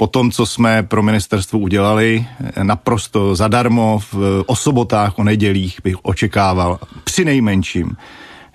po 0.00 0.06
tom, 0.06 0.30
co 0.30 0.46
jsme 0.46 0.82
pro 0.82 1.02
ministerstvo 1.02 1.58
udělali, 1.58 2.26
naprosto 2.62 3.36
zadarmo 3.36 3.98
v, 4.12 4.44
o 4.46 4.56
sobotách, 4.56 5.18
o 5.18 5.24
nedělích 5.24 5.80
bych 5.84 5.96
očekával 6.02 6.78
při 7.04 7.24
nejmenším, 7.24 7.96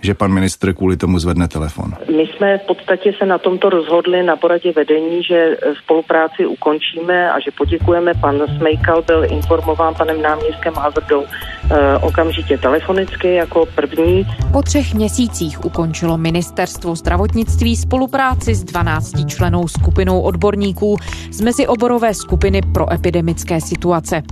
že 0.02 0.14
pan 0.14 0.34
ministr 0.34 0.74
kvůli 0.74 0.98
tomu 0.98 1.20
zvedne 1.20 1.48
telefon. 1.48 1.94
My 2.16 2.24
jsme 2.28 2.58
v 2.58 2.68
podstatě 2.68 3.14
se 3.20 3.26
na 3.26 3.38
tomto 3.38 3.70
rozhodli 3.70 4.24
na 4.24 4.36
poradě 4.36 4.72
vedení, 4.72 5.24
že 5.24 5.58
spolupráci 5.84 6.46
ukončíme 6.46 7.32
a 7.32 7.40
že 7.40 7.52
poděkujeme. 7.58 8.14
Pan 8.22 8.42
Smejkal 8.58 9.02
byl 9.02 9.26
informován 9.32 9.96
panem 9.96 10.22
náměstkem 10.22 10.74
Havrdou 10.74 11.24
eh, 11.26 11.98
okamžitě 11.98 12.58
telefonicky 12.58 13.34
jako 13.34 13.66
první. 13.76 14.28
Po 14.52 14.62
třech 14.62 14.94
měsících 14.94 15.66
ukončilo 15.66 16.18
ministerstvo 16.18 16.96
zdravotnictví 16.96 17.76
spolupráci 17.76 18.56
s 18.56 18.64
12 18.64 19.12
členou 19.28 19.68
skupinou 19.68 20.22
odborníků 20.22 20.98
z 21.32 21.42
mezioborové 21.42 22.14
skupiny 22.14 22.62
pro 22.74 22.94
epidemické 22.94 23.62
situace. 23.62 24.24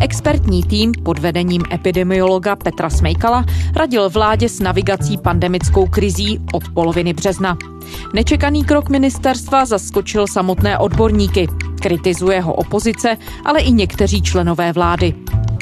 Expertní 0.00 0.62
tým 0.62 0.92
pod 1.04 1.18
vedením 1.18 1.62
epidemiologa 1.72 2.56
Petra 2.56 2.90
Smejkala 2.90 3.44
radil 3.76 4.10
vládě 4.10 4.48
s 4.48 4.60
navigací 4.60 5.03
pandemickou 5.22 5.86
krizí 5.86 6.40
od 6.52 6.62
poloviny 6.74 7.12
března. 7.12 7.58
Nečekaný 8.14 8.64
krok 8.64 8.88
ministerstva 8.88 9.64
zaskočil 9.64 10.26
samotné 10.26 10.78
odborníky. 10.78 11.48
Kritizuje 11.80 12.40
ho 12.40 12.54
opozice, 12.54 13.16
ale 13.44 13.60
i 13.60 13.72
někteří 13.72 14.22
členové 14.22 14.72
vlády. 14.72 15.14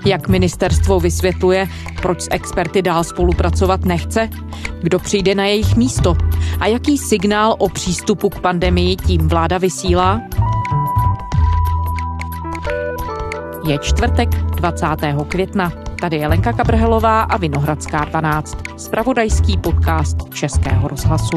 Jak 0.04 0.28
ministerstvo 0.28 1.00
vysvětluje, 1.00 1.68
proč 2.02 2.20
s 2.20 2.28
experty 2.30 2.82
dál 2.82 3.04
spolupracovat 3.04 3.84
nechce? 3.84 4.28
Kdo 4.82 4.98
přijde 4.98 5.34
na 5.34 5.44
jejich 5.44 5.76
místo? 5.76 6.16
A 6.60 6.66
jaký 6.66 6.98
signál 6.98 7.56
o 7.58 7.68
přístupu 7.68 8.28
k 8.28 8.40
pandemii 8.40 8.96
tím 8.96 9.28
vláda 9.28 9.58
vysílá? 9.58 10.20
Je 13.68 13.78
čtvrtek 13.78 14.28
20. 14.34 14.86
května. 15.28 15.72
Tady 16.02 16.16
je 16.16 16.28
Lenka 16.28 16.52
Kabrhelová 16.52 17.22
a 17.22 17.36
Vinohradská 17.36 18.04
12. 18.04 18.56
Spravodajský 18.76 19.58
podcast 19.58 20.16
Českého 20.34 20.88
rozhlasu. 20.88 21.36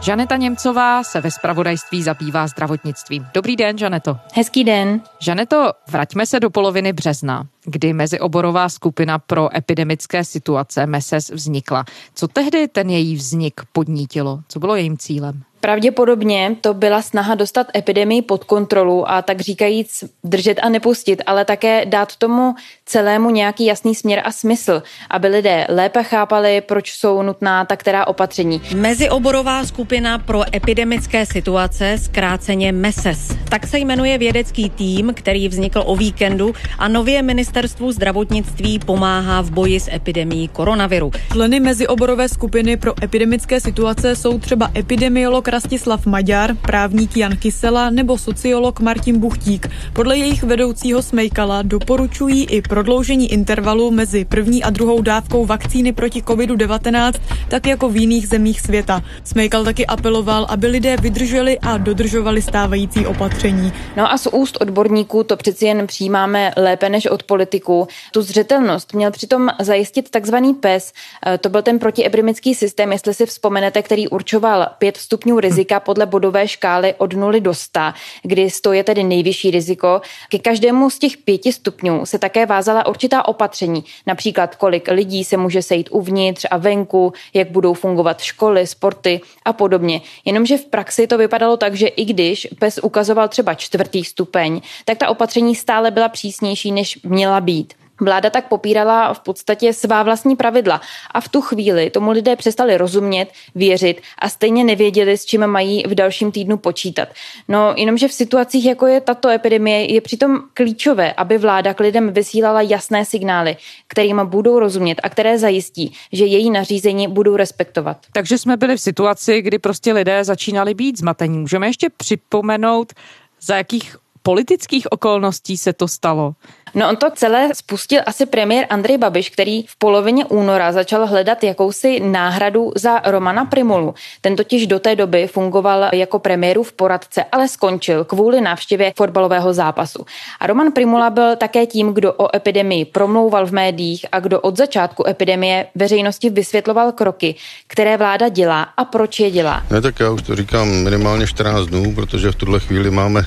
Žaneta 0.00 0.36
Němcová 0.36 1.02
se 1.02 1.20
ve 1.20 1.30
spravodajství 1.30 2.02
zabývá 2.02 2.46
zdravotnictvím. 2.46 3.26
Dobrý 3.34 3.56
den, 3.56 3.78
Žaneto. 3.78 4.16
Hezký 4.34 4.64
den. 4.64 5.00
Žaneto, 5.20 5.72
vraťme 5.88 6.26
se 6.26 6.40
do 6.40 6.50
poloviny 6.50 6.92
března, 6.92 7.46
kdy 7.64 7.92
mezioborová 7.92 8.68
skupina 8.68 9.18
pro 9.18 9.56
epidemické 9.56 10.24
situace 10.24 10.86
MESES 10.86 11.30
vznikla. 11.30 11.84
Co 12.14 12.28
tehdy 12.28 12.68
ten 12.68 12.90
její 12.90 13.16
vznik 13.16 13.60
podnítilo? 13.72 14.40
Co 14.48 14.58
bylo 14.58 14.76
jejím 14.76 14.98
cílem? 14.98 15.42
Pravděpodobně 15.64 16.56
to 16.60 16.74
byla 16.74 17.02
snaha 17.02 17.34
dostat 17.34 17.66
epidemii 17.76 18.22
pod 18.22 18.44
kontrolu 18.44 19.10
a 19.10 19.22
tak 19.22 19.40
říkajíc 19.40 20.04
držet 20.24 20.58
a 20.62 20.68
nepustit, 20.68 21.22
ale 21.26 21.44
také 21.44 21.86
dát 21.86 22.16
tomu 22.16 22.54
celému 22.86 23.30
nějaký 23.30 23.64
jasný 23.64 23.94
směr 23.94 24.22
a 24.24 24.32
smysl, 24.32 24.82
aby 25.10 25.28
lidé 25.28 25.66
lépe 25.68 26.02
chápali, 26.02 26.60
proč 26.60 26.92
jsou 26.92 27.22
nutná 27.22 27.64
ta 27.64 27.76
která 27.76 28.06
opatření. 28.06 28.62
Mezioborová 28.74 29.64
skupina 29.64 30.18
pro 30.18 30.56
epidemické 30.56 31.26
situace, 31.26 31.98
zkráceně 31.98 32.72
MESES. 32.72 33.36
Tak 33.48 33.66
se 33.66 33.78
jmenuje 33.78 34.18
vědecký 34.18 34.70
tým, 34.70 35.12
který 35.14 35.48
vznikl 35.48 35.82
o 35.86 35.96
víkendu 35.96 36.52
a 36.78 36.88
nově 36.88 37.22
ministerstvu 37.54 37.92
zdravotnictví 37.92 38.78
pomáhá 38.78 39.40
v 39.40 39.50
boji 39.50 39.80
s 39.80 39.88
epidemí 39.88 40.48
koronaviru. 40.48 41.10
Členy 41.32 41.60
mezioborové 41.60 42.28
skupiny 42.28 42.76
pro 42.76 42.92
epidemické 43.02 43.60
situace 43.60 44.16
jsou 44.16 44.38
třeba 44.38 44.70
epidemiolog 44.76 45.48
Rastislav 45.48 46.06
Maďar, 46.06 46.54
právník 46.54 47.16
Jan 47.16 47.36
Kysela 47.36 47.90
nebo 47.90 48.18
sociolog 48.18 48.80
Martin 48.80 49.18
Buchtík. 49.18 49.70
Podle 49.92 50.18
jejich 50.18 50.42
vedoucího 50.42 51.02
Smejkala 51.02 51.62
doporučují 51.62 52.44
i 52.44 52.62
prodloužení 52.62 53.32
intervalu 53.32 53.90
mezi 53.90 54.24
první 54.24 54.62
a 54.64 54.70
druhou 54.70 55.02
dávkou 55.02 55.46
vakcíny 55.46 55.92
proti 55.92 56.22
COVID-19, 56.22 57.12
tak 57.48 57.66
jako 57.66 57.88
v 57.88 57.96
jiných 57.96 58.28
zemích 58.28 58.60
světa. 58.60 59.02
Smejkal 59.24 59.64
taky 59.64 59.86
apeloval, 59.86 60.46
aby 60.48 60.66
lidé 60.66 60.96
vydrželi 60.96 61.58
a 61.58 61.78
dodržovali 61.78 62.42
stávající 62.42 63.06
opatření. 63.06 63.72
No 63.96 64.12
a 64.12 64.18
z 64.18 64.26
úst 64.32 64.58
odborníků 64.60 65.22
to 65.24 65.36
přeci 65.36 65.66
jen 65.66 65.86
přijímáme 65.86 66.52
lépe 66.56 66.88
než 66.88 67.06
od 67.06 67.22
politiků. 67.44 67.88
Tu 68.12 68.22
zřetelnost 68.22 68.94
měl 68.94 69.10
přitom 69.10 69.48
zajistit 69.60 70.10
takzvaný 70.10 70.54
PES. 70.54 70.92
E, 71.26 71.38
to 71.38 71.48
byl 71.48 71.62
ten 71.62 71.78
protiepidemický 71.78 72.54
systém, 72.54 72.92
jestli 72.92 73.14
si 73.14 73.26
vzpomenete, 73.26 73.82
který 73.82 74.08
určoval 74.08 74.66
pět 74.78 74.96
stupňů 74.96 75.40
rizika 75.40 75.80
podle 75.80 76.06
bodové 76.06 76.48
škály 76.48 76.94
od 76.98 77.12
0 77.12 77.38
do 77.40 77.54
100, 77.54 77.80
kdy 78.22 78.50
100 78.50 78.72
je 78.72 78.84
tedy 78.84 79.04
nejvyšší 79.04 79.50
riziko. 79.50 80.00
Ke 80.28 80.38
každému 80.38 80.90
z 80.90 80.98
těch 80.98 81.16
pěti 81.16 81.52
stupňů 81.52 82.06
se 82.06 82.18
také 82.18 82.46
vázala 82.46 82.86
určitá 82.86 83.28
opatření, 83.28 83.84
například 84.06 84.56
kolik 84.56 84.88
lidí 84.88 85.24
se 85.24 85.36
může 85.36 85.62
sejít 85.62 85.88
uvnitř 85.92 86.46
a 86.50 86.56
venku, 86.56 87.12
jak 87.34 87.50
budou 87.50 87.74
fungovat 87.74 88.20
školy, 88.20 88.66
sporty 88.66 89.20
a 89.44 89.52
podobně. 89.52 90.00
Jenomže 90.24 90.56
v 90.56 90.64
praxi 90.64 91.06
to 91.06 91.18
vypadalo 91.18 91.56
tak, 91.56 91.74
že 91.74 91.86
i 91.86 92.04
když 92.04 92.48
pes 92.58 92.78
ukazoval 92.82 93.28
třeba 93.28 93.54
čtvrtý 93.54 94.04
stupeň, 94.04 94.60
tak 94.84 94.98
ta 94.98 95.08
opatření 95.08 95.54
stále 95.54 95.90
byla 95.90 96.08
přísnější, 96.08 96.72
než 96.72 96.98
měla 97.02 97.33
být. 97.40 97.74
Vláda 98.00 98.30
tak 98.30 98.48
popírala 98.48 99.14
v 99.14 99.20
podstatě 99.20 99.72
svá 99.72 100.02
vlastní 100.02 100.36
pravidla 100.36 100.80
a 101.10 101.20
v 101.20 101.28
tu 101.28 101.40
chvíli 101.40 101.90
tomu 101.90 102.10
lidé 102.10 102.36
přestali 102.36 102.76
rozumět, 102.76 103.28
věřit 103.54 104.00
a 104.18 104.28
stejně 104.28 104.64
nevěděli, 104.64 105.18
s 105.18 105.24
čím 105.24 105.46
mají 105.46 105.84
v 105.86 105.94
dalším 105.94 106.32
týdnu 106.32 106.56
počítat. 106.56 107.08
No, 107.48 107.74
jenomže 107.76 108.08
v 108.08 108.12
situacích, 108.12 108.64
jako 108.64 108.86
je 108.86 109.00
tato 109.00 109.28
epidemie, 109.28 109.92
je 109.92 110.00
přitom 110.00 110.40
klíčové, 110.54 111.12
aby 111.12 111.38
vláda 111.38 111.74
k 111.74 111.80
lidem 111.80 112.12
vysílala 112.12 112.60
jasné 112.60 113.04
signály, 113.04 113.56
kterým 113.86 114.20
budou 114.24 114.58
rozumět 114.58 115.00
a 115.02 115.08
které 115.08 115.38
zajistí, 115.38 115.94
že 116.12 116.24
její 116.24 116.50
nařízení 116.50 117.08
budou 117.08 117.36
respektovat. 117.36 117.96
Takže 118.12 118.38
jsme 118.38 118.56
byli 118.56 118.76
v 118.76 118.80
situaci, 118.80 119.42
kdy 119.42 119.58
prostě 119.58 119.92
lidé 119.92 120.24
začínali 120.24 120.74
být 120.74 120.98
zmatení. 120.98 121.38
Můžeme 121.38 121.66
ještě 121.66 121.90
připomenout, 121.96 122.92
za 123.40 123.56
jakých 123.56 123.96
politických 124.26 124.86
okolností 124.90 125.56
se 125.56 125.72
to 125.72 125.88
stalo? 125.88 126.32
No 126.74 126.88
on 126.88 126.96
to 126.96 127.10
celé 127.14 127.54
spustil 127.54 128.00
asi 128.06 128.26
premiér 128.26 128.66
Andrej 128.70 128.98
Babiš, 128.98 129.30
který 129.30 129.62
v 129.62 129.76
polovině 129.78 130.24
února 130.24 130.72
začal 130.72 131.06
hledat 131.06 131.44
jakousi 131.44 132.00
náhradu 132.00 132.72
za 132.76 133.00
Romana 133.04 133.44
Primulu. 133.44 133.94
Ten 134.20 134.36
totiž 134.36 134.66
do 134.66 134.78
té 134.78 134.96
doby 134.96 135.26
fungoval 135.26 135.88
jako 135.92 136.20
v 136.62 136.72
poradce, 136.72 137.24
ale 137.32 137.48
skončil 137.48 138.04
kvůli 138.04 138.40
návštěvě 138.40 138.92
fotbalového 138.96 139.52
zápasu. 139.52 140.04
A 140.40 140.46
Roman 140.46 140.72
Primula 140.72 141.10
byl 141.10 141.36
také 141.36 141.66
tím, 141.66 141.94
kdo 141.94 142.12
o 142.12 142.36
epidemii 142.36 142.84
promlouval 142.84 143.46
v 143.46 143.52
médiích 143.52 144.06
a 144.12 144.20
kdo 144.20 144.40
od 144.40 144.56
začátku 144.56 145.06
epidemie 145.06 145.66
veřejnosti 145.74 146.30
vysvětloval 146.30 146.92
kroky, 146.92 147.34
které 147.66 147.96
vláda 147.96 148.28
dělá 148.28 148.62
a 148.62 148.84
proč 148.84 149.20
je 149.20 149.30
dělá. 149.30 149.62
Ne, 149.70 149.80
tak 149.80 150.00
já 150.00 150.10
už 150.10 150.22
to 150.22 150.36
říkám 150.36 150.68
minimálně 150.68 151.26
14 151.26 151.66
dnů, 151.66 151.94
protože 151.94 152.30
v 152.30 152.36
tuhle 152.36 152.60
chvíli 152.60 152.90
máme 152.90 153.22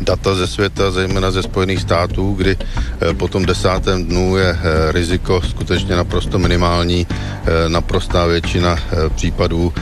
data 0.00 0.34
ze 0.34 0.46
světa, 0.46 0.90
zejména 0.90 1.30
ze 1.30 1.42
Spojených 1.42 1.80
států, 1.80 2.34
kdy 2.34 2.56
eh, 2.56 3.14
po 3.14 3.28
tom 3.28 3.46
desátém 3.46 4.04
dnu 4.04 4.36
je 4.36 4.50
eh, 4.50 4.92
riziko 4.92 5.42
skutečně 5.42 5.96
naprosto 5.96 6.38
minimální, 6.38 7.06
eh, 7.10 7.68
naprostá 7.68 8.26
většina 8.26 8.76
případů, 9.14 9.72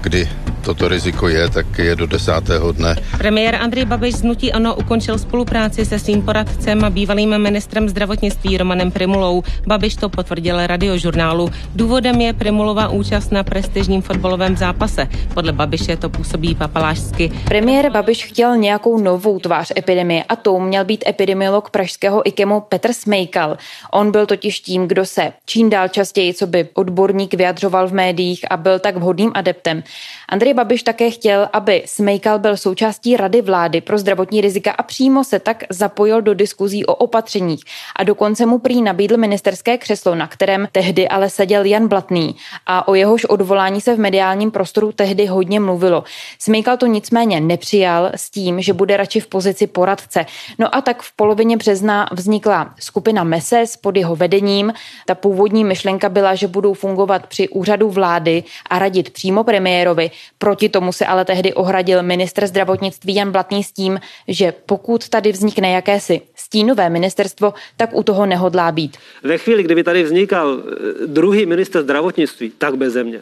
kdy 0.00 0.28
toto 0.60 0.88
riziko 0.88 1.28
je, 1.28 1.48
tak 1.48 1.66
je 1.78 1.96
do 1.96 2.06
desátého 2.06 2.72
dne. 2.72 2.96
Premiér 3.18 3.54
Andrej 3.56 3.84
Babiš 3.84 4.14
z 4.14 4.22
Nutí 4.22 4.52
Ano 4.52 4.74
ukončil 4.74 5.18
spolupráci 5.18 5.84
se 5.84 5.98
svým 5.98 6.22
poradcem 6.22 6.84
a 6.84 6.90
bývalým 6.90 7.38
ministrem 7.38 7.88
zdravotnictví 7.88 8.56
Romanem 8.56 8.90
Primulou. 8.90 9.42
Babiš 9.66 9.96
to 9.96 10.08
potvrdil 10.08 10.66
radiožurnálu. 10.66 11.50
Důvodem 11.74 12.20
je 12.20 12.32
Primulová 12.32 12.88
účast 12.88 13.32
na 13.32 13.42
prestižním 13.42 14.02
fotbalovém 14.02 14.56
zápase. 14.56 15.08
Podle 15.34 15.52
Babiše 15.52 15.96
to 15.96 16.08
působí 16.08 16.54
papalášsky. 16.54 17.32
Premiér 17.44 17.90
Babiš 17.90 18.24
chtěl 18.24 18.56
nějakou 18.56 18.98
novou 18.98 19.38
tvář 19.38 19.72
epidemie 19.76 20.24
a 20.24 20.36
tou 20.36 20.60
měl 20.60 20.84
být 20.84 21.04
epidemiolog 21.06 21.70
pražského 21.70 22.28
IKEMu 22.28 22.60
Petr 22.60 22.92
Smejkal. 22.92 23.56
On 23.92 24.10
byl 24.10 24.26
totiž 24.26 24.60
tím, 24.60 24.88
kdo 24.88 25.04
se 25.04 25.32
čím 25.46 25.70
dál 25.70 25.88
častěji, 25.88 26.34
co 26.34 26.46
by 26.46 26.68
odborník 26.74 27.34
vyjadřoval 27.34 27.88
v 27.88 27.92
médiích 27.92 28.44
a 28.50 28.56
byl 28.56 28.78
tak 28.78 28.96
vhodným 28.96 29.30
adeptem. 29.34 29.82
Andrej 30.28 30.49
Babiš 30.54 30.82
také 30.82 31.10
chtěl, 31.10 31.48
aby 31.52 31.82
Smejkal 31.86 32.38
byl 32.38 32.56
součástí 32.56 33.16
Rady 33.16 33.42
vlády 33.42 33.80
pro 33.80 33.98
zdravotní 33.98 34.40
rizika 34.40 34.72
a 34.72 34.82
přímo 34.82 35.24
se 35.24 35.38
tak 35.38 35.64
zapojil 35.70 36.22
do 36.22 36.34
diskuzí 36.34 36.86
o 36.86 36.94
opatřeních 36.94 37.64
a 37.96 38.04
dokonce 38.04 38.46
mu 38.46 38.58
prý 38.58 38.82
nabídl 38.82 39.16
ministerské 39.16 39.78
křeslo, 39.78 40.14
na 40.14 40.26
kterém 40.26 40.68
tehdy 40.72 41.08
ale 41.08 41.30
seděl 41.30 41.64
Jan 41.64 41.88
Blatný 41.88 42.36
a 42.66 42.88
o 42.88 42.94
jehož 42.94 43.24
odvolání 43.24 43.80
se 43.80 43.94
v 43.94 43.98
mediálním 43.98 44.50
prostoru 44.50 44.92
tehdy 44.92 45.26
hodně 45.26 45.60
mluvilo. 45.60 46.04
Smejkal 46.38 46.76
to 46.76 46.86
nicméně 46.86 47.40
nepřijal 47.40 48.10
s 48.14 48.30
tím, 48.30 48.60
že 48.60 48.72
bude 48.72 48.96
radši 48.96 49.20
v 49.20 49.26
pozici 49.26 49.66
poradce. 49.66 50.26
No 50.58 50.74
a 50.74 50.80
tak 50.80 51.02
v 51.02 51.12
polovině 51.16 51.56
března 51.56 52.08
vznikla 52.12 52.74
skupina 52.80 53.24
MESES 53.24 53.76
pod 53.76 53.96
jeho 53.96 54.16
vedením. 54.16 54.72
Ta 55.06 55.14
původní 55.14 55.64
myšlenka 55.64 56.08
byla, 56.08 56.34
že 56.34 56.48
budou 56.48 56.74
fungovat 56.74 57.26
při 57.26 57.48
úřadu 57.48 57.90
vlády 57.90 58.44
a 58.70 58.78
radit 58.78 59.10
přímo 59.10 59.44
premiérovi, 59.44 60.10
Proti 60.42 60.68
tomu 60.68 60.92
se 60.92 61.06
ale 61.06 61.24
tehdy 61.24 61.52
ohradil 61.54 62.02
ministr 62.02 62.46
zdravotnictví 62.46 63.14
Jan 63.14 63.32
Blatný 63.32 63.64
s 63.64 63.72
tím, 63.72 64.00
že 64.28 64.52
pokud 64.66 65.08
tady 65.08 65.32
vznikne 65.32 65.70
jakési 65.70 66.20
stínové 66.36 66.90
ministerstvo, 66.90 67.54
tak 67.76 67.90
u 67.96 68.02
toho 68.02 68.26
nehodlá 68.26 68.72
být. 68.72 68.96
Ve 69.22 69.38
chvíli, 69.38 69.62
kdyby 69.62 69.84
tady 69.84 70.02
vznikal 70.02 70.58
eh, 70.60 71.06
druhý 71.06 71.46
minister 71.46 71.82
zdravotnictví, 71.82 72.52
tak 72.58 72.76
bez 72.76 72.92
země 72.92 73.20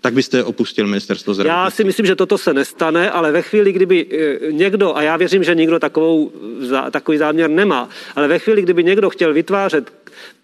tak 0.00 0.14
byste 0.14 0.44
opustil 0.44 0.86
ministerstvo 0.86 1.34
zdravotnictví? 1.34 1.64
Já 1.64 1.70
si 1.70 1.84
myslím, 1.84 2.06
že 2.06 2.16
toto 2.16 2.38
se 2.38 2.54
nestane, 2.54 3.10
ale 3.10 3.32
ve 3.32 3.42
chvíli, 3.42 3.72
kdyby 3.72 4.06
eh, 4.10 4.52
někdo, 4.52 4.96
a 4.96 5.02
já 5.02 5.16
věřím, 5.16 5.44
že 5.44 5.54
nikdo 5.54 5.78
takovou, 5.78 6.32
takový 6.90 7.18
záměr 7.18 7.50
nemá, 7.50 7.88
ale 8.16 8.28
ve 8.28 8.38
chvíli, 8.38 8.62
kdyby 8.62 8.84
někdo 8.84 9.10
chtěl 9.10 9.34
vytvářet 9.34 9.92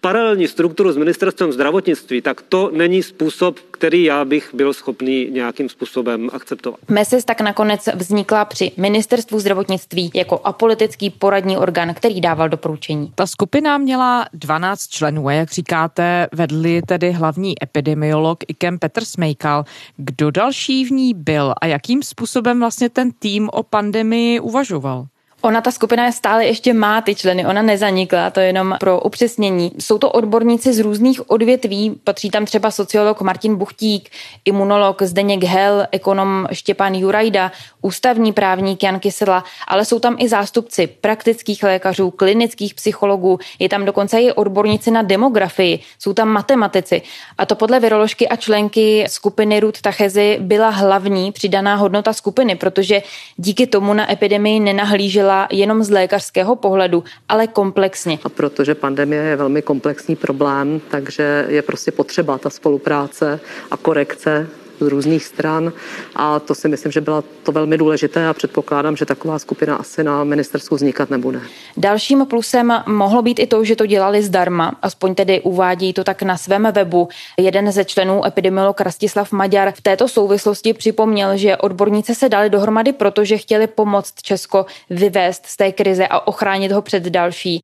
paralelní 0.01 0.47
strukturu 0.47 0.91
s 0.91 0.97
ministerstvem 0.97 1.51
zdravotnictví, 1.51 2.21
tak 2.21 2.41
to 2.41 2.71
není 2.73 3.03
způsob, 3.03 3.59
který 3.71 4.03
já 4.03 4.25
bych 4.25 4.49
byl 4.53 4.73
schopný 4.73 5.27
nějakým 5.31 5.69
způsobem 5.69 6.29
akceptovat. 6.33 6.79
MESES 6.89 7.25
tak 7.25 7.41
nakonec 7.41 7.89
vznikla 7.95 8.45
při 8.45 8.71
ministerstvu 8.77 9.39
zdravotnictví 9.39 10.11
jako 10.13 10.41
apolitický 10.43 11.09
poradní 11.09 11.57
orgán, 11.57 11.93
který 11.93 12.21
dával 12.21 12.49
doporučení. 12.49 13.11
Ta 13.15 13.27
skupina 13.27 13.77
měla 13.77 14.25
12 14.33 14.87
členů 14.87 15.27
a 15.27 15.31
jak 15.31 15.51
říkáte, 15.51 16.27
vedli 16.31 16.81
tedy 16.81 17.11
hlavní 17.11 17.63
epidemiolog 17.63 18.37
Ikem 18.47 18.79
Petr 18.79 19.05
Smejkal. 19.05 19.63
Kdo 19.97 20.31
další 20.31 20.85
v 20.85 20.91
ní 20.91 21.13
byl 21.13 21.53
a 21.61 21.65
jakým 21.65 22.03
způsobem 22.03 22.59
vlastně 22.59 22.89
ten 22.89 23.11
tým 23.11 23.49
o 23.53 23.63
pandemii 23.63 24.39
uvažoval? 24.39 25.05
Ona, 25.41 25.61
ta 25.61 25.71
skupina 25.71 26.11
stále 26.11 26.45
ještě 26.45 26.73
má 26.73 27.01
ty 27.01 27.15
členy, 27.15 27.45
ona 27.45 27.61
nezanikla, 27.61 28.29
to 28.29 28.39
je 28.39 28.45
jenom 28.45 28.75
pro 28.79 29.01
upřesnění. 29.01 29.71
Jsou 29.79 29.97
to 29.97 30.11
odborníci 30.11 30.73
z 30.73 30.79
různých 30.79 31.29
odvětví, 31.31 31.99
patří 32.03 32.29
tam 32.29 32.45
třeba 32.45 32.71
sociolog 32.71 33.21
Martin 33.21 33.55
Buchtík, 33.55 34.09
imunolog 34.45 35.01
Zdeněk 35.01 35.43
Hel, 35.43 35.87
ekonom 35.91 36.47
Štěpán 36.51 36.95
Jurajda, 36.95 37.51
ústavní 37.81 38.33
právník 38.33 38.83
Jan 38.83 38.99
Kysela, 38.99 39.43
ale 39.67 39.85
jsou 39.85 39.99
tam 39.99 40.15
i 40.19 40.29
zástupci 40.29 40.87
praktických 40.87 41.63
lékařů, 41.63 42.11
klinických 42.11 42.73
psychologů, 42.73 43.39
je 43.59 43.69
tam 43.69 43.85
dokonce 43.85 44.21
i 44.21 44.31
odborníci 44.31 44.91
na 44.91 45.01
demografii, 45.01 45.79
jsou 45.99 46.13
tam 46.13 46.29
matematici. 46.29 47.01
A 47.37 47.45
to 47.45 47.55
podle 47.55 47.79
viroložky 47.79 48.27
a 48.27 48.35
členky 48.35 49.05
skupiny 49.09 49.59
Ruth 49.59 49.81
Tachezy 49.81 50.37
byla 50.41 50.69
hlavní 50.69 51.31
přidaná 51.31 51.75
hodnota 51.75 52.13
skupiny, 52.13 52.55
protože 52.55 53.01
díky 53.35 53.67
tomu 53.67 53.93
na 53.93 54.11
epidemii 54.11 54.59
nenahlížela 54.59 55.26
jenom 55.51 55.83
z 55.83 55.89
lékařského 55.89 56.55
pohledu, 56.55 57.03
ale 57.29 57.47
komplexně. 57.47 58.19
A 58.23 58.29
protože 58.29 58.75
pandemie 58.75 59.23
je 59.23 59.35
velmi 59.35 59.61
komplexní 59.61 60.15
problém, 60.15 60.81
takže 60.91 61.45
je 61.49 61.61
prostě 61.61 61.91
potřeba 61.91 62.37
ta 62.37 62.49
spolupráce 62.49 63.39
a 63.71 63.77
korekce 63.77 64.47
z 64.79 64.87
různých 64.87 65.25
stran 65.25 65.73
a 66.15 66.39
to 66.39 66.55
si 66.55 66.67
myslím, 66.67 66.91
že 66.91 67.01
byla 67.01 67.23
to 67.43 67.51
velmi 67.51 67.77
důležité 67.77 68.27
a 68.27 68.33
předpokládám, 68.33 68.95
že 68.95 69.05
taková 69.05 69.39
skupina 69.39 69.75
asi 69.75 70.03
na 70.03 70.23
ministerstvu 70.23 70.75
vznikat 70.75 71.09
nebude. 71.09 71.41
Dalším 71.77 72.25
plusem 72.25 72.73
mohlo 72.87 73.21
být 73.21 73.39
i 73.39 73.47
to, 73.47 73.63
že 73.63 73.75
to 73.75 73.85
dělali 73.85 74.23
zdarma, 74.23 74.75
aspoň 74.81 75.15
tedy 75.15 75.41
uvádí 75.41 75.93
to 75.93 76.03
tak 76.03 76.23
na 76.23 76.37
svém 76.37 76.67
webu. 76.71 77.09
Jeden 77.39 77.71
ze 77.71 77.85
členů 77.85 78.25
epidemiolog 78.25 78.81
Rastislav 78.81 79.31
Maďar 79.31 79.71
v 79.71 79.81
této 79.81 80.07
souvislosti 80.07 80.73
připomněl, 80.73 81.37
že 81.37 81.57
odborníci 81.57 82.15
se 82.15 82.29
dali 82.29 82.49
dohromady, 82.49 82.93
protože 82.93 83.37
chtěli 83.37 83.67
pomoct 83.67 84.13
Česko 84.21 84.65
vyvést 84.89 85.45
z 85.45 85.57
té 85.57 85.71
krize 85.71 86.07
a 86.07 86.27
ochránit 86.27 86.71
ho 86.71 86.81
před 86.81 87.03
další. 87.03 87.61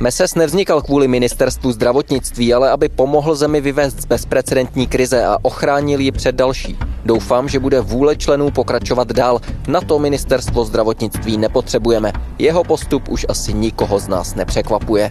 MESES 0.00 0.34
nevznikal 0.34 0.82
kvůli 0.82 1.08
ministerstvu 1.08 1.72
zdravotnictví, 1.72 2.54
ale 2.54 2.70
aby 2.70 2.88
pomohl 2.88 3.34
zemi 3.34 3.60
vyvést 3.60 4.00
z 4.00 4.04
bezprecedentní 4.04 4.86
krize 4.86 5.24
a 5.24 5.38
ochránil 5.42 6.00
ji 6.00 6.12
před 6.12 6.34
další. 6.34 6.78
Doufám, 7.04 7.48
že 7.48 7.58
bude 7.58 7.80
vůle 7.80 8.16
členů 8.16 8.50
pokračovat 8.50 9.12
dál. 9.12 9.40
Na 9.68 9.80
to 9.80 9.98
ministerstvo 9.98 10.64
zdravotnictví 10.64 11.36
nepotřebujeme. 11.36 12.12
Jeho 12.38 12.64
postup 12.64 13.08
už 13.08 13.26
asi 13.28 13.52
nikoho 13.52 13.98
z 13.98 14.08
nás 14.08 14.34
nepřekvapuje. 14.34 15.10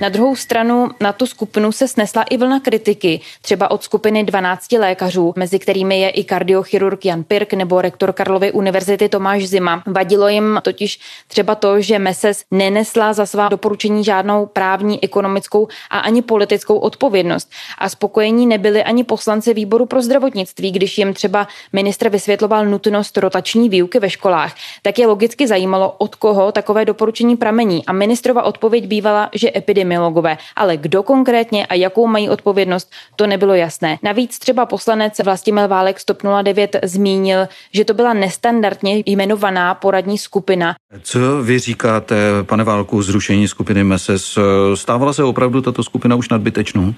Na 0.00 0.08
druhou 0.08 0.36
stranu 0.36 0.88
na 1.00 1.12
tu 1.12 1.26
skupinu 1.26 1.72
se 1.72 1.88
snesla 1.88 2.22
i 2.22 2.36
vlna 2.36 2.60
kritiky, 2.60 3.20
třeba 3.42 3.70
od 3.70 3.82
skupiny 3.82 4.24
12 4.24 4.72
lékařů, 4.72 5.32
mezi 5.36 5.58
kterými 5.58 6.00
je 6.00 6.10
i 6.10 6.24
kardiochirurg 6.24 7.04
Jan 7.04 7.24
Pirk 7.24 7.52
nebo 7.52 7.80
rektor 7.80 8.12
Karlovy 8.12 8.52
univerzity 8.52 9.08
Tomáš 9.08 9.48
Zima. 9.48 9.82
Vadilo 9.86 10.28
jim 10.28 10.60
totiž 10.62 11.00
třeba 11.28 11.54
to, 11.54 11.80
že 11.80 11.98
MESES 11.98 12.44
nenesla 12.50 13.12
za 13.12 13.26
svá 13.26 13.48
doporučení 13.48 14.04
žádnou 14.14 14.46
právní, 14.46 15.04
ekonomickou 15.04 15.68
a 15.90 15.98
ani 15.98 16.22
politickou 16.22 16.78
odpovědnost. 16.78 17.50
A 17.78 17.88
spokojení 17.88 18.46
nebyli 18.46 18.84
ani 18.84 19.04
poslanci 19.04 19.54
výboru 19.54 19.86
pro 19.86 20.02
zdravotnictví, 20.02 20.70
když 20.70 20.98
jim 20.98 21.14
třeba 21.14 21.48
ministr 21.72 22.08
vysvětloval 22.08 22.66
nutnost 22.66 23.18
rotační 23.18 23.68
výuky 23.68 23.98
ve 23.98 24.10
školách, 24.10 24.54
tak 24.82 24.98
je 24.98 25.06
logicky 25.06 25.46
zajímalo, 25.46 25.94
od 25.98 26.14
koho 26.14 26.52
takové 26.52 26.84
doporučení 26.84 27.36
pramení. 27.36 27.86
A 27.86 27.92
ministrova 27.92 28.42
odpověď 28.42 28.86
bývala, 28.86 29.30
že 29.34 29.50
epidemiologové, 29.56 30.38
ale 30.56 30.76
kdo 30.76 31.02
konkrétně 31.02 31.66
a 31.66 31.74
jakou 31.74 32.06
mají 32.06 32.30
odpovědnost, 32.30 32.90
to 33.16 33.26
nebylo 33.26 33.54
jasné. 33.54 33.98
Navíc 34.02 34.38
třeba 34.38 34.66
poslanec 34.66 35.18
Vlastimil 35.24 35.68
Válek 35.68 36.00
z 36.00 36.04
TOP 36.04 36.22
09 36.42 36.76
zmínil, 36.82 37.48
že 37.72 37.84
to 37.84 37.94
byla 37.94 38.12
nestandardně 38.14 39.02
jmenovaná 39.06 39.74
poradní 39.74 40.18
skupina. 40.18 40.74
Co 41.02 41.42
vy 41.42 41.58
říkáte, 41.58 42.16
pane 42.42 42.64
Válku, 42.64 43.02
zrušení 43.02 43.48
skupiny 43.48 43.84
MESES? 43.94 44.38
Stávala 44.74 45.12
se 45.12 45.24
opravdu 45.24 45.60
tato 45.60 45.82
skupina 45.82 46.16
už 46.16 46.28
nadbytečnou? 46.28 46.94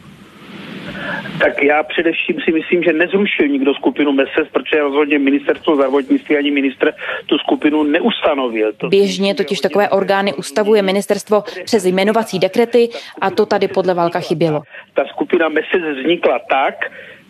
Tak 1.40 1.62
já 1.62 1.82
především 1.82 2.37
si 2.44 2.52
myslím, 2.52 2.82
že 2.82 2.93
nezrušil 2.93 3.48
nikdo 3.48 3.75
skupinu 3.75 4.12
MESES, 4.12 4.48
protože 4.52 4.81
rozhodně 4.81 5.19
ministerstvo 5.19 5.76
zdravotnictví 5.76 6.37
ani 6.37 6.50
ministr 6.50 6.93
tu 7.26 7.38
skupinu 7.38 7.82
neustanovil. 7.82 8.72
To 8.72 8.88
Běžně 8.88 9.34
totiž 9.34 9.60
takové 9.60 9.88
orgány 9.88 10.34
ustavuje 10.34 10.82
ministerstvo 10.82 11.44
přes 11.64 11.84
jmenovací 11.84 12.38
dekrety 12.38 12.88
a 13.20 13.31
to 13.31 13.46
tady 13.46 13.69
podle 13.69 13.94
Válka 13.94 14.20
chybělo. 14.20 14.62
Ta 14.94 15.04
skupina 15.12 15.48
MESES 15.48 15.82
vznikla 16.00 16.38
tak, 16.50 16.75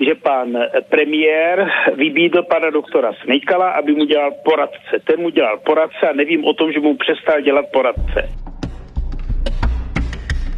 že 0.00 0.14
pan 0.14 0.48
premiér 0.88 1.70
vybídl 1.96 2.42
pana 2.42 2.70
doktora 2.70 3.12
Smejkala, 3.24 3.70
aby 3.70 3.92
mu 3.94 4.04
dělal 4.04 4.30
poradce. 4.44 4.92
Ten 5.04 5.20
mu 5.20 5.30
dělal 5.30 5.58
poradce 5.66 6.08
a 6.10 6.12
nevím 6.12 6.44
o 6.44 6.52
tom, 6.54 6.72
že 6.72 6.80
mu 6.80 6.96
přestal 6.96 7.40
dělat 7.40 7.64
poradce. 7.72 8.28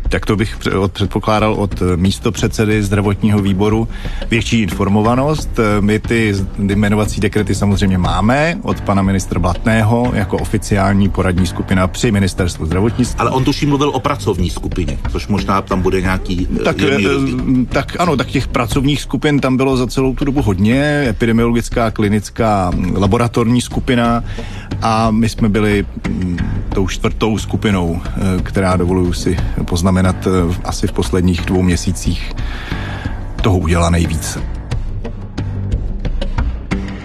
Tak 0.09 0.27
to 0.27 0.37
bych 0.37 0.59
předpokládal 0.89 1.55
od 1.55 1.83
eh, 1.83 1.97
místo 1.97 2.33
předsedy 2.33 2.83
zdravotního 2.83 3.39
výboru 3.39 3.89
větší 4.31 4.63
informovanost. 4.63 5.51
Eh, 5.59 5.81
my 5.81 5.99
ty 5.99 6.35
jmenovací 6.59 7.21
dekrety 7.21 7.55
samozřejmě 7.55 7.99
máme 7.99 8.59
od 8.63 8.81
pana 8.81 9.03
ministra 9.03 9.41
Blatného 9.41 10.13
jako 10.15 10.37
oficiální 10.37 11.09
poradní 11.09 11.47
skupina 11.47 11.89
při 11.89 12.11
ministerstvu 12.11 12.67
zdravotnictví. 12.67 13.21
Ale 13.21 13.31
on 13.31 13.45
tuším 13.45 13.69
mluvil 13.69 13.89
o 13.89 14.01
pracovní 14.01 14.51
skupině, 14.51 14.99
což 15.11 15.29
možná 15.29 15.63
tam 15.63 15.83
bude 15.83 16.01
nějaký 16.01 16.49
eh, 16.61 16.65
tak, 16.65 16.77
tak 17.69 17.97
ano, 18.01 18.17
tak 18.17 18.27
těch 18.27 18.49
pracovních 18.49 19.01
skupin 19.01 19.41
tam 19.41 19.57
bylo 19.57 19.77
za 19.77 19.87
celou 19.87 20.15
tu 20.15 20.25
dobu 20.25 20.43
hodně. 20.43 21.05
Epidemiologická, 21.09 21.91
klinická, 21.91 22.71
laboratorní 22.95 23.61
skupina 23.61 24.25
a 24.83 25.11
my 25.11 25.29
jsme 25.29 25.49
byli 25.49 25.87
mm, 26.09 26.39
tou 26.75 26.89
čtvrtou 26.89 27.39
skupinou, 27.39 28.01
která 28.43 28.77
dovoluju 28.77 29.13
si 29.13 29.37
poznamenat 29.65 30.27
eh, 30.27 30.55
asi 30.65 30.87
v 30.87 30.93
posledních 30.93 31.41
dvou 31.41 31.63
měsících 31.63 32.35
toho 33.43 33.59
udělá 33.59 33.91
nejvíc. 33.91 34.39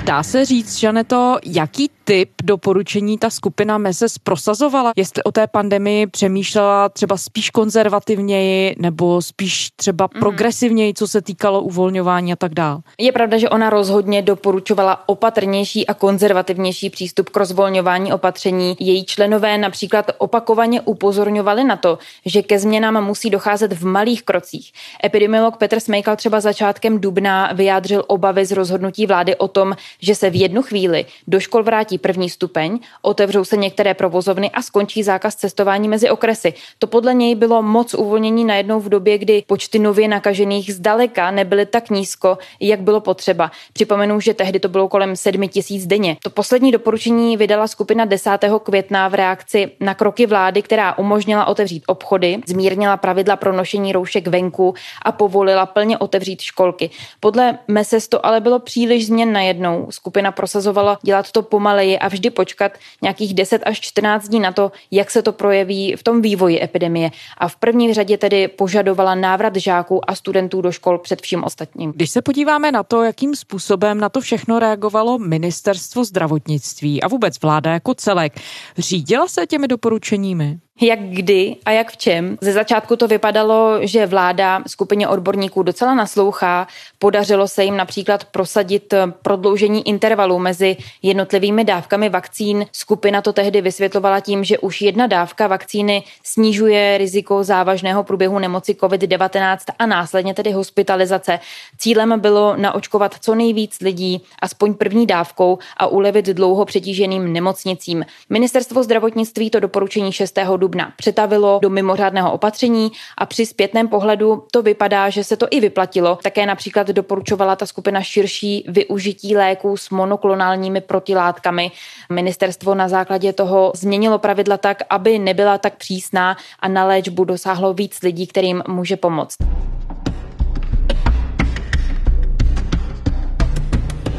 Dá 0.06 0.24
se 0.24 0.46
říct, 0.46 0.78
že 0.78 0.92
to, 1.04 1.38
jaký 1.46 1.90
typ 2.04 2.30
doporučení 2.44 3.18
ta 3.18 3.30
skupina 3.30 3.78
MESES 3.78 4.18
prosazovala? 4.18 4.92
Jestli 4.96 5.24
o 5.24 5.32
té 5.32 5.48
pandemii 5.48 6.08
přemýšlela 6.08 6.90
třeba 6.90 7.18
spíš 7.18 7.50
konzervativněji 7.50 8.76
nebo 8.80 9.22
spíš 9.22 9.70
třeba 9.76 10.10
mm. 10.14 10.20
progresivněji, 10.20 10.94
co 10.94 11.08
se 11.08 11.22
týkalo 11.22 11.62
uvolňování 11.62 12.34
a 12.34 12.36
tak 12.36 12.54
dál? 12.54 12.82
Je 13.00 13.12
pravda, 13.12 13.38
že 13.38 13.50
ona 13.50 13.70
rozhodně 13.70 14.22
doporučovala 14.22 15.10
opatrnější 15.10 15.88
a 15.88 15.94
konzervativnější 15.94 16.90
přístup 16.90 17.30
k 17.30 17.38
rozvolňování 17.38 18.14
opatření. 18.14 18.76
Její 18.80 19.06
členové 19.06 19.58
například 19.58 20.12
opakovaně 20.18 20.82
upozorňovali 20.82 21.64
na 21.64 21.76
to, 21.76 21.98
že 22.26 22.42
ke 22.42 22.60
změnám 22.60 23.06
musí 23.06 23.30
docházet 23.30 23.74
v 23.74 23.86
malých 23.86 24.24
krocích. 24.24 24.72
Epidemiolog 25.06 25.58
Petr 25.58 25.80
Smejkal 25.80 26.16
třeba 26.16 26.40
začátkem 26.40 27.00
dubna 27.00 27.50
vyjádřil 27.54 28.04
obavy 28.08 28.46
z 28.46 28.52
rozhodnutí 28.52 29.06
vlády 29.06 29.36
o 29.36 29.48
tom, 29.48 29.76
že 30.02 30.16
se 30.16 30.30
v 30.30 30.36
jednu 30.36 30.62
chvíli 30.62 31.06
do 31.28 31.40
škol 31.40 31.64
vrátí 31.64 31.93
platí 31.98 32.14
první 32.14 32.30
stupeň, 32.30 32.80
otevřou 33.02 33.46
se 33.46 33.58
některé 33.58 33.94
provozovny 33.94 34.52
a 34.52 34.62
skončí 34.62 35.04
zákaz 35.04 35.36
cestování 35.36 35.88
mezi 35.88 36.10
okresy. 36.10 36.54
To 36.80 36.88
podle 36.88 37.14
něj 37.14 37.36
bylo 37.36 37.62
moc 37.62 37.94
uvolnění 37.94 38.46
najednou 38.46 38.80
v 38.80 38.90
době, 38.90 39.18
kdy 39.18 39.44
počty 39.48 39.80
nově 39.80 40.08
nakažených 40.08 40.74
zdaleka 40.74 41.32
nebyly 41.32 41.66
tak 41.66 41.90
nízko, 41.90 42.38
jak 42.60 42.82
bylo 42.82 43.02
potřeba. 43.02 43.52
Připomenu, 43.74 44.20
že 44.20 44.34
tehdy 44.34 44.60
to 44.60 44.70
bylo 44.70 44.90
kolem 44.90 45.16
7 45.16 45.48
tisíc 45.48 45.86
denně. 45.86 46.18
To 46.24 46.30
poslední 46.30 46.72
doporučení 46.72 47.38
vydala 47.38 47.68
skupina 47.68 48.06
10. 48.06 48.30
května 48.64 49.08
v 49.08 49.14
reakci 49.14 49.72
na 49.80 49.94
kroky 49.94 50.26
vlády, 50.26 50.62
která 50.62 50.98
umožnila 50.98 51.46
otevřít 51.46 51.84
obchody, 51.88 52.42
zmírnila 52.48 52.98
pravidla 52.98 53.36
pro 53.36 53.54
nošení 53.54 53.92
roušek 53.92 54.28
venku 54.28 54.74
a 55.06 55.12
povolila 55.12 55.66
plně 55.66 55.98
otevřít 55.98 56.42
školky. 56.42 56.90
Podle 57.20 57.58
MESES 57.68 58.08
to 58.08 58.26
ale 58.26 58.40
bylo 58.40 58.60
příliš 58.60 59.08
změn 59.08 59.34
najednou. 59.34 59.88
Skupina 59.90 60.32
prosazovala 60.32 60.98
dělat 61.04 61.32
to 61.32 61.42
pomaleji 61.84 62.00
a 62.00 62.08
vždy 62.08 62.30
počkat 62.30 62.72
nějakých 63.02 63.34
10 63.34 63.62
až 63.66 63.80
14 63.80 64.28
dní 64.28 64.40
na 64.40 64.52
to, 64.52 64.72
jak 64.92 65.12
se 65.12 65.22
to 65.22 65.32
projeví 65.32 65.96
v 65.96 66.04
tom 66.04 66.22
vývoji 66.22 66.64
epidemie. 66.64 67.12
A 67.38 67.48
v 67.48 67.56
první 67.56 67.94
řadě 67.94 68.18
tedy 68.18 68.48
požadovala 68.48 69.16
návrat 69.16 69.56
žáků 69.56 70.10
a 70.10 70.16
studentů 70.16 70.62
do 70.62 70.72
škol 70.72 70.98
před 70.98 71.22
vším 71.22 71.44
ostatním. 71.44 71.92
Když 71.92 72.10
se 72.10 72.22
podíváme 72.22 72.72
na 72.72 72.84
to, 72.84 73.04
jakým 73.04 73.36
způsobem 73.36 74.00
na 74.00 74.10
to 74.10 74.22
všechno 74.22 74.60
reagovalo 74.60 75.20
ministerstvo 75.20 76.04
zdravotnictví 76.04 77.04
a 77.04 77.08
vůbec 77.08 77.42
vláda 77.42 77.74
jako 77.74 77.94
celek, 77.94 78.40
řídila 78.78 79.28
se 79.28 79.48
těmi 79.48 79.68
doporučeními? 79.68 80.60
Jak 80.82 81.00
kdy 81.00 81.56
a 81.66 81.72
jak 81.72 81.92
v 81.92 81.98
čem. 81.98 82.38
Ze 82.42 82.54
začátku 82.54 82.96
to 82.96 83.08
vypadalo, 83.08 83.78
že 83.82 84.06
vláda 84.06 84.62
skupině 84.68 85.08
odborníků 85.08 85.64
docela 85.64 85.96
naslouchá. 85.96 86.68
Podařilo 87.00 87.48
se 87.48 87.64
jim 87.64 87.78
například 87.78 88.26
prosadit 88.26 88.94
prodloužení 89.22 89.88
intervalu 89.88 90.40
mezi 90.40 90.78
jednotlivými 91.02 91.64
dávkami 91.64 92.10
vakcín. 92.10 92.66
Skupina 92.72 93.22
to 93.22 93.34
tehdy 93.34 93.62
vysvětlovala 93.62 94.20
tím, 94.20 94.44
že 94.44 94.58
už 94.58 94.82
jedna 94.82 95.08
dávka 95.08 95.48
vakcíny 95.48 96.04
snižuje 96.24 96.98
riziko 96.98 97.44
závažného 97.44 98.04
průběhu 98.04 98.40
nemoci 98.40 98.74
COVID-19 98.74 99.58
a 99.80 99.86
následně 99.86 100.34
tedy 100.34 100.52
hospitalizace. 100.52 101.40
Cílem 101.78 102.20
bylo 102.20 102.56
naočkovat 102.58 103.16
co 103.22 103.36
nejvíc 103.36 103.78
lidí, 103.82 104.24
aspoň 104.40 104.74
první 104.74 105.08
dávkou 105.08 105.58
a 105.78 105.88
ulevit 105.88 106.26
dlouho 106.26 106.66
přetíženým 106.66 107.34
nemocnicím. 107.34 108.06
Ministerstvo 108.30 108.84
zdravotnictví 108.84 109.50
to 109.50 109.60
doporučení 109.60 110.12
6 110.12 110.38
dubna 110.64 110.94
přetavilo 110.96 111.60
do 111.62 111.70
mimořádného 111.70 112.32
opatření 112.32 112.92
a 113.18 113.26
při 113.26 113.46
zpětném 113.46 113.88
pohledu 113.88 114.44
to 114.52 114.62
vypadá, 114.62 115.10
že 115.10 115.24
se 115.24 115.38
to 115.38 115.48
i 115.52 115.60
vyplatilo. 115.60 116.20
Také 116.24 116.46
například 116.46 116.88
doporučovala 116.88 117.56
ta 117.56 117.66
skupina 117.66 118.02
širší 118.02 118.66
využití 118.68 119.36
léků 119.36 119.78
s 119.78 119.90
monoklonálními 119.90 120.82
protilátkami. 120.82 121.72
Ministerstvo 122.10 122.76
na 122.76 122.88
základě 122.88 123.34
toho 123.34 123.72
změnilo 123.76 124.20
pravidla 124.20 124.58
tak, 124.58 124.78
aby 124.90 125.20
nebyla 125.20 125.58
tak 125.58 125.76
přísná 125.76 126.38
a 126.60 126.68
na 126.68 126.86
léčbu 126.86 127.24
dosáhlo 127.24 127.74
víc 127.74 128.00
lidí, 128.04 128.28
kterým 128.28 128.64
může 128.68 128.96
pomoct. 128.98 129.36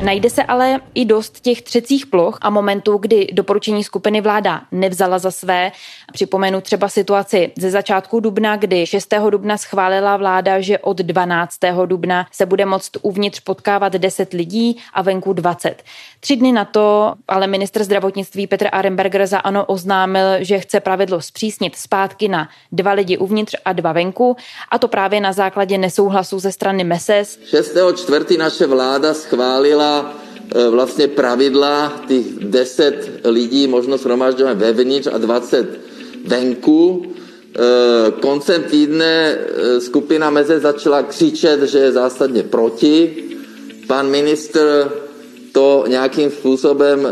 Najde 0.05 0.31
se 0.31 0.43
ale 0.43 0.81
i 0.95 1.05
dost 1.05 1.41
těch 1.41 1.63
třecích 1.63 2.07
ploch 2.07 2.39
a 2.41 2.51
momentů, 2.51 2.97
kdy 2.99 3.29
doporučení 3.33 3.85
skupiny 3.85 4.21
vláda 4.21 4.61
nevzala 4.73 5.19
za 5.19 5.31
své. 5.31 5.73
Připomenu 6.13 6.61
třeba 6.61 6.89
situaci 6.89 7.53
ze 7.59 7.71
začátku 7.71 8.21
dubna, 8.21 8.57
kdy 8.57 8.87
6. 8.87 9.15
dubna 9.31 9.57
schválila 9.57 10.17
vláda, 10.17 10.61
že 10.61 10.79
od 10.79 10.97
12. 10.99 11.59
dubna 11.87 12.27
se 12.33 12.47
bude 12.47 12.67
moct 12.67 12.91
uvnitř 13.03 13.41
potkávat 13.41 13.93
10 13.93 14.33
lidí 14.33 14.83
a 14.93 15.03
venku 15.03 15.33
20. 15.33 15.83
Tři 16.21 16.37
dny 16.37 16.53
na 16.53 16.65
to 16.65 17.15
ale 17.29 17.47
ministr 17.47 17.85
zdravotnictví 17.85 18.47
Petr 18.47 18.69
Arenberger 18.73 19.27
za 19.27 19.39
ANO 19.39 19.65
oznámil, 19.65 20.27
že 20.41 20.59
chce 20.59 20.81
pravidlo 20.81 21.21
zpřísnit 21.21 21.77
zpátky 21.77 22.29
na 22.29 22.49
dva 22.73 22.93
lidi 22.93 23.19
uvnitř 23.19 23.55
a 23.65 23.73
dva 23.73 23.93
venku 23.93 24.37
a 24.71 24.79
to 24.79 24.89
právě 24.89 25.21
na 25.21 25.33
základě 25.33 25.79
nesouhlasu 25.79 26.39
ze 26.39 26.53
strany 26.53 26.85
MESES. 26.85 27.39
6. 27.45 27.77
čtvrtý 27.95 28.37
naše 28.37 28.67
vláda 28.67 29.15
schválila 29.15 29.94
E, 30.55 30.69
vlastně 30.71 31.09
pravidla, 31.09 32.03
těch 32.09 32.27
10 32.27 33.21
lidí 33.25 33.67
možno 33.67 33.99
shromažďovat 33.99 34.59
vevnitř 34.59 35.09
a 35.13 35.19
20 35.19 35.81
venku. 36.27 37.03
E, 37.07 38.11
koncem 38.21 38.63
týdne 38.63 39.39
e, 39.39 39.81
skupina 39.81 40.31
Meze 40.31 40.61
začala 40.61 41.03
křičet, 41.03 41.63
že 41.63 41.79
je 41.79 41.93
zásadně 41.93 42.43
proti. 42.43 43.17
Pan 43.87 44.11
ministr 44.11 44.91
to 45.55 45.85
nějakým 45.89 46.31
způsobem 46.31 47.07
e, 47.07 47.11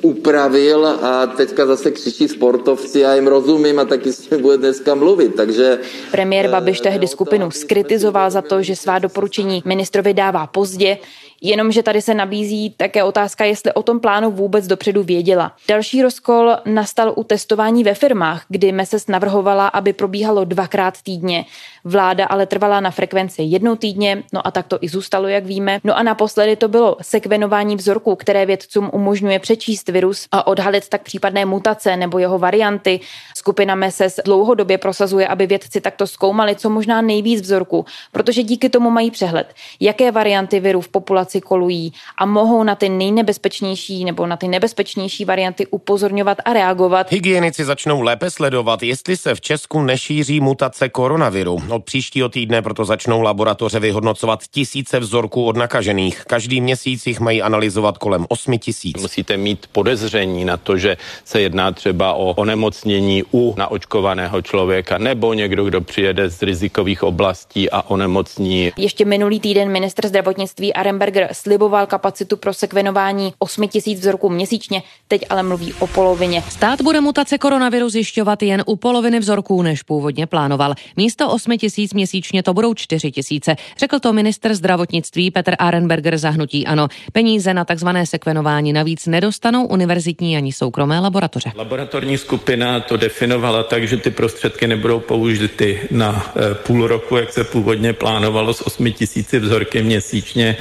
upravil 0.00 0.86
a 0.86 1.26
teďka 1.26 1.66
zase 1.66 1.90
křičí 1.90 2.28
sportovci 2.28 3.04
a 3.06 3.14
jim 3.14 3.26
rozumím 3.26 3.78
a 3.78 3.84
taky 3.84 4.12
s 4.12 4.18
tím 4.18 4.42
bude 4.42 4.56
dneska 4.56 4.94
mluvit, 4.94 5.34
takže... 5.34 5.78
Premiér 6.10 6.50
Babiš 6.50 6.80
tehdy 6.80 7.08
skupinu 7.08 7.50
skritizoval 7.50 8.30
za 8.30 8.42
to, 8.42 8.62
že 8.62 8.76
svá 8.76 8.98
doporučení 8.98 9.62
ministrovi 9.64 10.14
dává 10.14 10.46
pozdě. 10.46 10.98
Jenomže 11.40 11.82
tady 11.82 12.02
se 12.02 12.14
nabízí 12.14 12.74
také 12.76 13.04
otázka, 13.04 13.44
jestli 13.44 13.72
o 13.72 13.82
tom 13.82 14.00
plánu 14.00 14.30
vůbec 14.30 14.66
dopředu 14.66 15.02
věděla. 15.02 15.52
Další 15.68 16.02
rozkol 16.02 16.56
nastal 16.66 17.12
u 17.16 17.24
testování 17.24 17.84
ve 17.84 17.94
firmách, 17.94 18.44
kdy 18.48 18.72
Meses 18.72 19.06
navrhovala, 19.06 19.68
aby 19.68 19.92
probíhalo 19.92 20.44
dvakrát 20.44 21.02
týdně. 21.02 21.44
Vláda 21.84 22.26
ale 22.26 22.46
trvala 22.46 22.80
na 22.80 22.90
frekvenci 22.90 23.42
jednou 23.42 23.76
týdně, 23.76 24.22
no 24.32 24.46
a 24.46 24.50
tak 24.50 24.66
to 24.66 24.78
i 24.80 24.88
zůstalo, 24.88 25.28
jak 25.28 25.46
víme. 25.46 25.80
No 25.84 25.96
a 25.98 26.02
naposledy 26.02 26.56
to 26.56 26.68
bylo 26.68 26.96
sekvenování 27.02 27.76
vzorků, 27.76 28.16
které 28.16 28.46
vědcům 28.46 28.90
umožňuje 28.92 29.38
přečíst 29.38 29.88
virus 29.88 30.28
a 30.32 30.46
odhalit 30.46 30.88
tak 30.88 31.02
případné 31.02 31.44
mutace 31.44 31.96
nebo 31.96 32.18
jeho 32.18 32.38
varianty. 32.38 33.00
Skupina 33.36 33.74
Meses 33.74 34.20
dlouhodobě 34.24 34.78
prosazuje, 34.78 35.28
aby 35.28 35.46
vědci 35.46 35.80
takto 35.80 36.06
zkoumali 36.06 36.56
co 36.56 36.70
možná 36.70 37.02
nejvíc 37.02 37.40
vzorků, 37.40 37.84
protože 38.12 38.42
díky 38.42 38.68
tomu 38.68 38.90
mají 38.90 39.10
přehled, 39.10 39.54
jaké 39.80 40.10
varianty 40.10 40.60
viru 40.60 40.80
v 40.80 40.88
populaci 40.88 41.29
kolují 41.38 41.92
a 42.18 42.26
mohou 42.26 42.62
na 42.62 42.74
ty 42.74 42.88
nejnebezpečnější 42.88 44.04
nebo 44.04 44.26
na 44.26 44.36
ty 44.36 44.48
nebezpečnější 44.48 45.24
varianty 45.24 45.66
upozorňovat 45.66 46.38
a 46.44 46.52
reagovat. 46.52 47.12
Hygienici 47.12 47.64
začnou 47.64 48.00
lépe 48.00 48.30
sledovat, 48.30 48.82
jestli 48.82 49.16
se 49.16 49.34
v 49.34 49.40
Česku 49.40 49.82
nešíří 49.82 50.40
mutace 50.40 50.88
koronaviru. 50.88 51.58
Od 51.70 51.84
příštího 51.84 52.28
týdne 52.28 52.62
proto 52.62 52.84
začnou 52.84 53.22
laboratoře 53.22 53.80
vyhodnocovat 53.80 54.40
tisíce 54.50 54.98
vzorků 54.98 55.44
od 55.44 55.56
nakažených. 55.56 56.24
Každý 56.26 56.60
měsíc 56.60 57.06
jich 57.06 57.20
mají 57.20 57.42
analyzovat 57.42 57.98
kolem 57.98 58.26
8 58.28 58.58
tisíc. 58.58 59.02
Musíte 59.02 59.36
mít 59.36 59.66
podezření 59.72 60.44
na 60.44 60.56
to, 60.56 60.76
že 60.76 60.96
se 61.24 61.40
jedná 61.40 61.72
třeba 61.72 62.12
o 62.12 62.34
onemocnění 62.34 63.22
u 63.32 63.54
naočkovaného 63.58 64.42
člověka 64.42 64.98
nebo 64.98 65.34
někdo, 65.34 65.64
kdo 65.64 65.80
přijede 65.80 66.30
z 66.30 66.42
rizikových 66.42 67.02
oblastí 67.02 67.70
a 67.70 67.82
onemocní. 67.82 68.72
Ještě 68.76 69.04
minulý 69.04 69.40
týden 69.40 69.68
ministr 69.68 70.08
zdravotnictví 70.08 70.74
Arenberger 71.20 71.34
sliboval 71.34 71.86
kapacitu 71.86 72.36
pro 72.36 72.54
sekvenování 72.54 73.32
8 73.38 73.68
tisíc 73.68 74.00
vzorků 74.00 74.28
měsíčně, 74.28 74.82
teď 75.08 75.22
ale 75.30 75.42
mluví 75.42 75.74
o 75.78 75.86
polovině. 75.86 76.42
Stát 76.48 76.80
bude 76.80 77.00
mutace 77.00 77.38
koronaviru 77.38 77.88
zjišťovat 77.88 78.42
jen 78.42 78.62
u 78.66 78.76
poloviny 78.76 79.18
vzorků, 79.18 79.62
než 79.62 79.82
původně 79.82 80.26
plánoval. 80.26 80.74
Místo 80.96 81.30
8 81.30 81.58
tisíc 81.58 81.94
měsíčně 81.94 82.42
to 82.42 82.54
budou 82.54 82.74
4 82.74 83.10
tisíce. 83.10 83.56
Řekl 83.78 84.00
to 84.00 84.12
minister 84.12 84.54
zdravotnictví 84.54 85.30
Petr 85.30 85.54
Arenberger 85.58 86.18
zahnutí 86.18 86.66
ano. 86.66 86.88
Peníze 87.12 87.54
na 87.54 87.64
takzvané 87.64 88.06
sekvenování 88.06 88.72
navíc 88.72 89.06
nedostanou 89.06 89.66
univerzitní 89.66 90.36
ani 90.36 90.52
soukromé 90.52 91.00
laboratoře. 91.00 91.52
Laboratorní 91.56 92.18
skupina 92.18 92.80
to 92.80 92.96
definovala 92.96 93.62
tak, 93.62 93.88
že 93.88 93.96
ty 93.96 94.10
prostředky 94.10 94.66
nebudou 94.66 95.00
použity 95.00 95.80
na 95.90 96.32
e, 96.36 96.54
půl 96.54 96.86
roku, 96.86 97.16
jak 97.16 97.32
se 97.32 97.44
původně 97.44 97.92
plánovalo 97.92 98.54
s 98.54 98.66
8 98.66 98.92
tisíci 98.92 99.38
vzorky 99.38 99.82
měsíčně, 99.82 100.56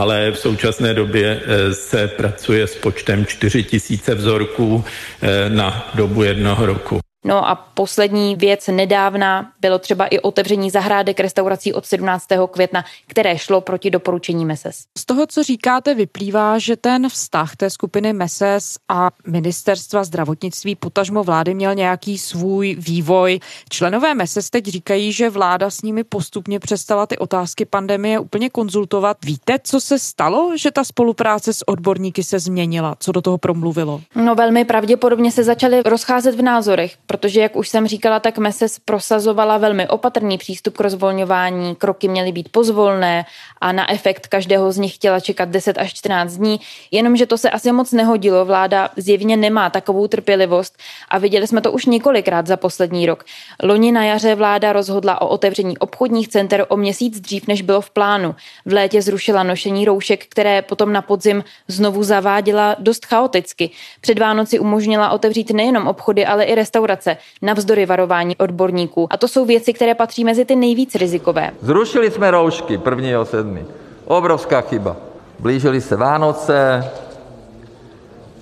ale 0.00 0.30
v 0.30 0.38
současné 0.38 0.94
době 0.94 1.40
e, 1.44 1.74
se 1.74 2.08
pracuje 2.08 2.66
s 2.66 2.76
počtem 2.76 3.26
4 3.26 3.64
tisíce 3.64 4.14
vzorků 4.14 4.84
e, 5.22 5.50
na 5.50 5.90
dobu 5.94 6.22
jednoho 6.22 6.66
roku. 6.66 7.09
No 7.24 7.48
a 7.48 7.54
poslední 7.54 8.36
věc 8.36 8.66
nedávna 8.66 9.52
bylo 9.60 9.78
třeba 9.78 10.06
i 10.06 10.18
otevření 10.18 10.70
zahrádek 10.70 11.20
restaurací 11.20 11.72
od 11.72 11.86
17. 11.86 12.26
května, 12.50 12.84
které 13.06 13.38
šlo 13.38 13.60
proti 13.60 13.90
doporučení 13.90 14.44
MESES. 14.44 14.82
Z 14.98 15.04
toho, 15.04 15.26
co 15.26 15.42
říkáte, 15.42 15.94
vyplývá, 15.94 16.58
že 16.58 16.76
ten 16.76 17.08
vztah 17.08 17.56
té 17.56 17.70
skupiny 17.70 18.12
MESES 18.12 18.76
a 18.88 19.10
ministerstva 19.26 20.04
zdravotnictví 20.04 20.74
potažmo 20.74 21.24
vlády 21.24 21.54
měl 21.54 21.74
nějaký 21.74 22.18
svůj 22.18 22.76
vývoj. 22.78 23.40
Členové 23.68 24.14
MESES 24.14 24.50
teď 24.50 24.64
říkají, 24.64 25.12
že 25.12 25.30
vláda 25.30 25.70
s 25.70 25.82
nimi 25.82 26.04
postupně 26.04 26.60
přestala 26.60 27.06
ty 27.06 27.18
otázky 27.18 27.64
pandemie 27.64 28.18
úplně 28.18 28.50
konzultovat. 28.50 29.16
Víte, 29.24 29.58
co 29.62 29.80
se 29.80 29.98
stalo, 29.98 30.52
že 30.56 30.70
ta 30.70 30.84
spolupráce 30.84 31.52
s 31.52 31.68
odborníky 31.68 32.24
se 32.24 32.38
změnila? 32.38 32.96
Co 32.98 33.12
do 33.12 33.22
toho 33.22 33.38
promluvilo? 33.38 34.00
No 34.14 34.34
velmi 34.34 34.64
pravděpodobně 34.64 35.32
se 35.32 35.44
začaly 35.44 35.82
rozcházet 35.82 36.34
v 36.34 36.42
názorech 36.42 36.96
protože, 37.10 37.40
jak 37.40 37.56
už 37.56 37.68
jsem 37.68 37.86
říkala, 37.86 38.20
tak 38.20 38.38
MESES 38.38 38.78
prosazovala 38.78 39.58
velmi 39.58 39.88
opatrný 39.88 40.38
přístup 40.38 40.76
k 40.76 40.80
rozvolňování, 40.80 41.74
kroky 41.74 42.08
měly 42.08 42.32
být 42.32 42.48
pozvolné 42.48 43.24
a 43.60 43.72
na 43.72 43.92
efekt 43.92 44.26
každého 44.26 44.72
z 44.72 44.78
nich 44.78 44.94
chtěla 44.94 45.20
čekat 45.20 45.48
10 45.48 45.78
až 45.78 45.94
14 45.94 46.32
dní, 46.32 46.60
jenomže 46.90 47.26
to 47.26 47.38
se 47.38 47.50
asi 47.50 47.72
moc 47.72 47.92
nehodilo. 47.92 48.44
Vláda 48.44 48.90
zjevně 48.96 49.36
nemá 49.36 49.70
takovou 49.70 50.06
trpělivost 50.06 50.78
a 51.08 51.18
viděli 51.18 51.46
jsme 51.46 51.60
to 51.60 51.72
už 51.72 51.86
několikrát 51.86 52.46
za 52.46 52.56
poslední 52.56 53.06
rok. 53.06 53.24
Loni 53.62 53.92
na 53.92 54.04
jaře 54.04 54.34
vláda 54.34 54.72
rozhodla 54.72 55.20
o 55.20 55.28
otevření 55.28 55.78
obchodních 55.78 56.28
center 56.28 56.66
o 56.68 56.76
měsíc 56.76 57.20
dřív, 57.20 57.46
než 57.46 57.62
bylo 57.62 57.80
v 57.80 57.90
plánu. 57.90 58.34
V 58.66 58.72
létě 58.72 59.02
zrušila 59.02 59.42
nošení 59.42 59.84
roušek, 59.84 60.26
které 60.26 60.62
potom 60.62 60.92
na 60.92 61.02
podzim 61.02 61.44
znovu 61.68 62.02
zaváděla 62.02 62.76
dost 62.78 63.06
chaoticky. 63.06 63.70
Před 64.00 64.18
Vánoci 64.18 64.58
umožnila 64.58 65.10
otevřít 65.10 65.50
nejenom 65.50 65.86
obchody, 65.86 66.26
ale 66.26 66.44
i 66.44 66.54
restaurace, 66.54 66.99
navzdory 67.42 67.86
varování 67.86 68.36
odborníků. 68.36 69.06
A 69.10 69.16
to 69.16 69.28
jsou 69.28 69.44
věci, 69.44 69.72
které 69.72 69.94
patří 69.94 70.24
mezi 70.24 70.44
ty 70.44 70.56
nejvíc 70.56 70.94
rizikové. 70.94 71.50
Zrušili 71.60 72.10
jsme 72.10 72.30
roušky 72.30 72.80
1. 72.84 73.24
7. 73.24 73.58
Obrovská 74.04 74.60
chyba. 74.60 74.96
Blížily 75.38 75.80
se 75.80 75.96
Vánoce 75.96 76.90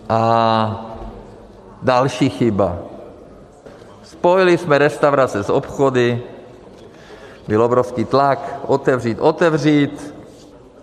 a 0.08 0.84
další 1.82 2.30
chyba. 2.30 2.78
Spojili 4.02 4.58
jsme 4.58 4.78
restaurace 4.78 5.44
s 5.44 5.50
obchody, 5.50 6.22
byl 7.48 7.62
obrovský 7.62 8.04
tlak, 8.04 8.60
otevřít, 8.66 9.18
otevřít. 9.20 10.14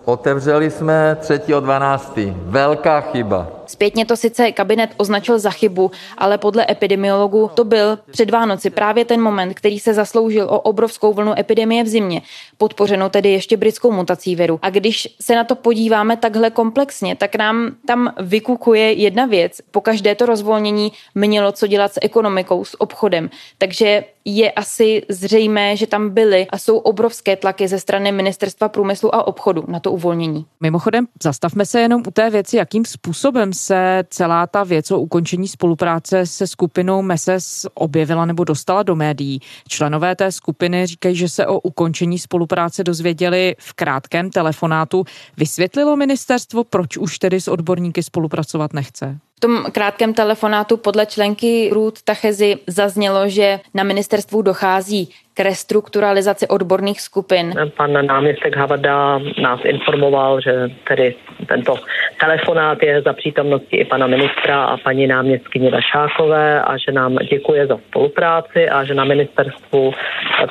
Otevřeli 0.06 0.70
jsme 0.70 1.16
3.12. 1.20 2.34
Velká 2.36 3.00
chyba. 3.00 3.55
Zpětně 3.66 4.06
to 4.06 4.16
sice 4.16 4.52
kabinet 4.52 4.90
označil 4.96 5.38
za 5.38 5.50
chybu, 5.50 5.90
ale 6.18 6.38
podle 6.38 6.66
epidemiologů 6.70 7.50
to 7.54 7.64
byl 7.64 7.98
před 8.10 8.30
Vánoci 8.30 8.70
právě 8.70 9.04
ten 9.04 9.20
moment, 9.20 9.54
který 9.54 9.78
se 9.78 9.94
zasloužil 9.94 10.44
o 10.44 10.60
obrovskou 10.60 11.12
vlnu 11.12 11.38
epidemie 11.38 11.84
v 11.84 11.88
zimě, 11.88 12.22
podpořenou 12.58 13.08
tedy 13.08 13.32
ještě 13.32 13.56
britskou 13.56 13.92
mutací 13.92 14.36
viru. 14.36 14.58
A 14.62 14.70
když 14.70 15.16
se 15.20 15.34
na 15.34 15.44
to 15.44 15.54
podíváme 15.54 16.16
takhle 16.16 16.50
komplexně, 16.50 17.16
tak 17.16 17.36
nám 17.36 17.76
tam 17.86 18.14
vykukuje 18.20 18.92
jedna 18.92 19.26
věc. 19.26 19.60
Po 19.70 19.80
každé 19.80 20.14
to 20.14 20.26
rozvolnění 20.26 20.92
mělo 21.14 21.52
co 21.52 21.66
dělat 21.66 21.92
s 21.92 21.98
ekonomikou, 22.02 22.64
s 22.64 22.80
obchodem. 22.80 23.30
Takže 23.58 24.04
je 24.24 24.52
asi 24.52 25.02
zřejmé, 25.08 25.76
že 25.76 25.86
tam 25.86 26.10
byly 26.10 26.46
a 26.50 26.58
jsou 26.58 26.78
obrovské 26.78 27.36
tlaky 27.36 27.68
ze 27.68 27.78
strany 27.78 28.12
Ministerstva 28.12 28.68
průmyslu 28.68 29.14
a 29.14 29.26
obchodu 29.26 29.64
na 29.68 29.80
to 29.80 29.92
uvolnění. 29.92 30.46
Mimochodem, 30.60 31.06
zastavme 31.22 31.66
se 31.66 31.80
jenom 31.80 32.02
u 32.06 32.10
té 32.10 32.30
věci, 32.30 32.56
jakým 32.56 32.84
způsobem 32.84 33.52
se 33.56 34.04
celá 34.10 34.46
ta 34.46 34.64
věc 34.64 34.90
o 34.90 34.98
ukončení 35.00 35.48
spolupráce 35.48 36.26
se 36.26 36.46
skupinou 36.46 37.02
MESES 37.02 37.66
objevila 37.74 38.24
nebo 38.24 38.44
dostala 38.44 38.82
do 38.82 38.96
médií. 38.96 39.40
Členové 39.68 40.16
té 40.16 40.32
skupiny 40.32 40.86
říkají, 40.86 41.16
že 41.16 41.28
se 41.28 41.46
o 41.46 41.60
ukončení 41.60 42.18
spolupráce 42.18 42.84
dozvěděli 42.84 43.56
v 43.58 43.72
krátkém 43.72 44.30
telefonátu. 44.30 45.04
Vysvětlilo 45.36 45.96
ministerstvo, 45.96 46.64
proč 46.64 46.96
už 46.96 47.18
tedy 47.18 47.40
s 47.40 47.48
odborníky 47.48 48.02
spolupracovat 48.02 48.72
nechce? 48.72 49.18
V 49.36 49.40
tom 49.40 49.64
krátkém 49.72 50.14
telefonátu 50.14 50.76
podle 50.76 51.06
členky 51.06 51.70
Ruth 51.72 52.02
Tachezi 52.04 52.56
zaznělo, 52.66 53.28
že 53.28 53.60
na 53.74 53.82
ministerstvu 53.84 54.42
dochází 54.42 55.08
k 55.34 55.40
restrukturalizaci 55.40 56.48
odborných 56.48 57.00
skupin. 57.00 57.54
Pan 57.76 58.06
náměstek 58.06 58.56
Havada 58.56 59.18
nás 59.42 59.60
informoval, 59.64 60.40
že 60.40 60.70
tedy 60.88 61.14
tento 61.48 61.74
telefonát 62.20 62.82
je 62.82 63.02
za 63.02 63.12
přítomnosti 63.12 63.76
i 63.76 63.84
pana 63.84 64.06
ministra 64.06 64.64
a 64.64 64.76
paní 64.76 65.06
náměstkyně 65.06 65.70
Vašákové 65.70 66.62
a 66.62 66.76
že 66.76 66.92
nám 66.92 67.16
děkuje 67.16 67.66
za 67.66 67.78
spolupráci 67.88 68.68
a 68.68 68.84
že 68.84 68.94
na 68.94 69.04
ministerstvu 69.04 69.92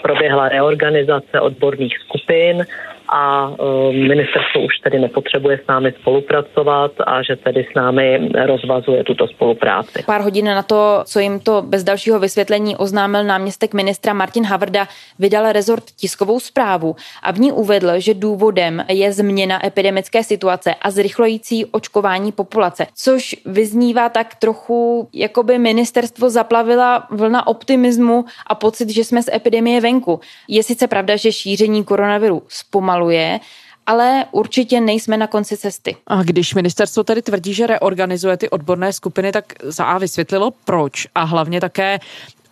proběhla 0.01 0.50
reorganizace 0.50 1.42
odborných 1.42 1.98
skupin 1.98 2.65
a 3.10 3.48
um, 3.48 3.56
ministerstvo 3.96 4.62
už 4.66 4.80
tedy 4.84 5.00
nepotřebuje 5.00 5.60
s 5.64 5.68
námi 5.68 5.94
spolupracovat 6.02 6.92
a 7.08 7.24
že 7.24 7.36
tedy 7.36 7.68
s 7.72 7.76
námi 7.76 8.30
rozvazuje 8.46 9.04
tuto 9.04 9.28
spolupráci. 9.28 10.04
Pár 10.06 10.22
hodin 10.22 10.46
na 10.46 10.64
to, 10.64 11.04
co 11.06 11.20
jim 11.20 11.40
to 11.40 11.62
bez 11.62 11.84
dalšího 11.84 12.20
vysvětlení 12.20 12.76
oznámil 12.76 13.24
náměstek 13.24 13.74
ministra 13.74 14.14
Martin 14.14 14.46
Havrda, 14.46 14.88
vydal 15.20 15.52
rezort 15.52 15.84
tiskovou 15.84 16.40
zprávu 16.40 16.96
a 17.24 17.32
v 17.32 17.40
ní 17.40 17.52
uvedl, 17.52 17.90
že 17.98 18.14
důvodem 18.14 18.86
je 18.90 19.14
změna 19.14 19.66
epidemické 19.66 20.24
situace 20.24 20.76
a 20.82 20.92
zrychlující 20.92 21.66
očkování 21.66 22.32
populace, 22.32 22.88
což 22.96 23.36
vyznívá 23.46 24.10
tak 24.10 24.36
trochu, 24.36 25.10
jako 25.14 25.44
by 25.44 25.60
ministerstvo 25.60 26.30
zaplavila 26.30 27.08
vlna 27.12 27.48
optimismu 27.48 28.26
a 28.48 28.56
pocit, 28.56 28.90
že 28.90 29.04
jsme 29.04 29.24
z 29.24 29.30
epidemie 29.34 29.82
venku. 29.82 30.20
Je 30.48 30.64
sice 30.64 30.88
pravda, 30.88 31.16
že 31.16 31.32
šíření 31.32 31.84
koronaviru 31.84 32.42
zpomaluje 32.48 32.95
zpomaluje, 32.96 33.40
ale 33.86 34.25
určitě 34.32 34.82
nejsme 34.82 35.18
na 35.18 35.28
konci 35.28 35.58
cesty. 35.58 35.96
A 36.08 36.24
když 36.24 36.54
ministerstvo 36.54 37.04
tedy 37.04 37.22
tvrdí, 37.22 37.54
že 37.54 37.68
reorganizuje 37.68 38.38
ty 38.38 38.50
odborné 38.50 38.94
skupiny, 38.94 39.32
tak 39.32 39.54
za 39.64 39.86
A 39.86 39.98
vysvětlilo 39.98 40.52
proč 40.66 41.08
a 41.16 41.24
hlavně 41.24 41.62
také 41.62 42.00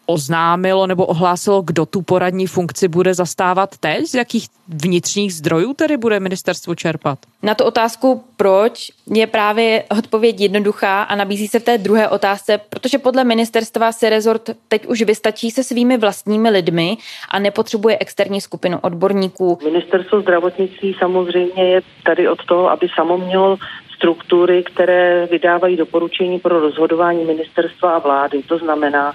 oznámilo 0.05 0.87
nebo 0.87 1.05
ohlásilo, 1.05 1.61
kdo 1.61 1.85
tu 1.85 2.01
poradní 2.01 2.47
funkci 2.47 2.87
bude 2.87 3.13
zastávat 3.13 3.77
teď? 3.77 4.05
Z 4.05 4.13
jakých 4.13 4.47
vnitřních 4.67 5.33
zdrojů 5.33 5.73
tedy 5.73 5.97
bude 5.97 6.19
ministerstvo 6.19 6.75
čerpat? 6.75 7.19
Na 7.43 7.55
tu 7.55 7.63
otázku, 7.63 8.23
proč, 8.37 8.91
je 9.07 9.27
právě 9.27 9.83
odpověď 9.97 10.39
jednoduchá 10.39 11.03
a 11.03 11.15
nabízí 11.15 11.47
se 11.47 11.59
v 11.59 11.63
té 11.63 11.77
druhé 11.77 12.09
otázce, 12.09 12.59
protože 12.69 12.97
podle 12.97 13.23
ministerstva 13.23 13.91
se 13.91 14.09
rezort 14.09 14.49
teď 14.67 14.85
už 14.85 15.01
vystačí 15.01 15.51
se 15.51 15.63
svými 15.63 15.97
vlastními 15.97 16.49
lidmi 16.49 16.97
a 17.29 17.39
nepotřebuje 17.39 17.97
externí 17.99 18.41
skupinu 18.41 18.79
odborníků. 18.81 19.59
Ministerstvo 19.63 20.21
zdravotnictví 20.21 20.95
samozřejmě 20.99 21.63
je 21.63 21.81
tady 22.05 22.29
od 22.29 22.45
toho, 22.45 22.69
aby 22.69 22.87
samo 22.95 23.17
mělo 23.17 23.57
struktury, 23.95 24.63
které 24.63 25.27
vydávají 25.31 25.77
doporučení 25.77 26.39
pro 26.39 26.59
rozhodování 26.59 27.25
ministerstva 27.25 27.91
a 27.91 27.99
vlády. 27.99 28.43
To 28.43 28.57
znamená, 28.57 29.13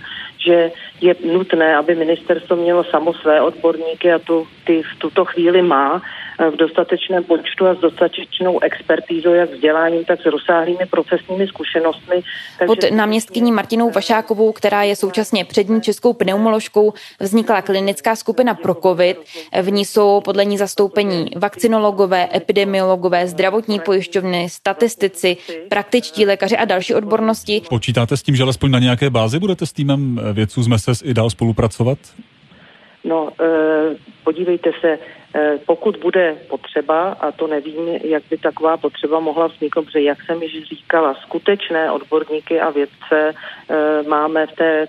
že 0.48 0.72
je 1.00 1.12
nutné, 1.24 1.76
aby 1.76 1.94
ministerstvo 1.94 2.56
mělo 2.56 2.84
samo 2.84 3.12
své 3.14 3.40
odborníky 3.40 4.12
a 4.12 4.18
tu, 4.18 4.48
ty 4.64 4.82
v 4.82 4.92
tuto 4.98 5.24
chvíli 5.24 5.62
má 5.62 6.02
v 6.38 6.57
dostatečném 6.57 7.24
počtu 7.24 7.66
a 7.66 7.74
s 7.74 7.79
dostatečnou 7.79 8.61
expertízou, 8.61 9.33
jak 9.33 9.51
vzděláním, 9.51 10.05
tak 10.05 10.22
s 10.22 10.27
rozsáhlými 10.27 10.87
procesními 10.90 11.46
zkušenostmi. 11.46 12.22
Takže... 12.59 12.66
Pod 12.66 12.90
náměstkyní 12.90 13.53
Martinou 13.53 13.90
Vašákovou, 13.90 14.53
která 14.53 14.83
je 14.83 14.96
současně 14.96 15.44
přední 15.44 15.81
českou 15.81 16.12
pneumoložkou, 16.12 16.92
vznikla 17.20 17.62
klinická 17.62 18.16
skupina 18.16 18.55
pro 18.55 18.74
COVID. 18.74 19.18
V 19.62 19.70
ní 19.70 19.85
jsou 19.85 20.20
podle 20.20 20.44
ní 20.44 20.59
zastoupení 20.59 21.31
vakcinologové, 21.37 22.29
epidemiologové, 22.35 23.27
zdravotní 23.27 23.81
pojišťovny, 23.81 24.48
statistici, 24.48 25.37
praktičtí 25.68 26.27
lékaři 26.27 26.57
a 26.57 26.64
další 26.64 26.94
odbornosti. 26.94 27.62
Počítáte 27.68 28.16
s 28.16 28.22
tím, 28.22 28.37
že 28.37 28.42
alespoň 28.42 28.70
na 28.70 28.79
nějaké 28.79 29.11
bázi 29.11 29.38
budete 29.38 29.66
s 29.66 29.72
týmem 29.72 30.20
vědců 30.33 30.62
z 30.62 30.66
MESES 30.66 31.03
i 31.05 31.14
dál 31.14 31.31
spolupracovat? 31.31 31.98
No, 33.05 33.29
eh, 33.40 33.96
podívejte 34.24 34.70
se, 34.81 34.88
eh, 34.88 34.98
pokud 35.66 35.96
bude 35.96 36.36
potřeba, 36.48 37.12
a 37.12 37.32
to 37.32 37.46
nevím, 37.46 37.88
jak 37.88 38.22
by 38.30 38.36
taková 38.38 38.76
potřeba 38.76 39.20
mohla 39.20 39.46
vzniknout, 39.46 39.84
protože 39.84 40.00
jak 40.00 40.18
jsem 40.22 40.42
již 40.42 40.68
říkala, 40.68 41.14
skutečné 41.14 41.92
odborníky 41.92 42.60
a 42.60 42.70
vědce 42.70 43.34
eh, 43.70 44.02
máme 44.08 44.46
v 44.46 44.52
té 44.52 44.86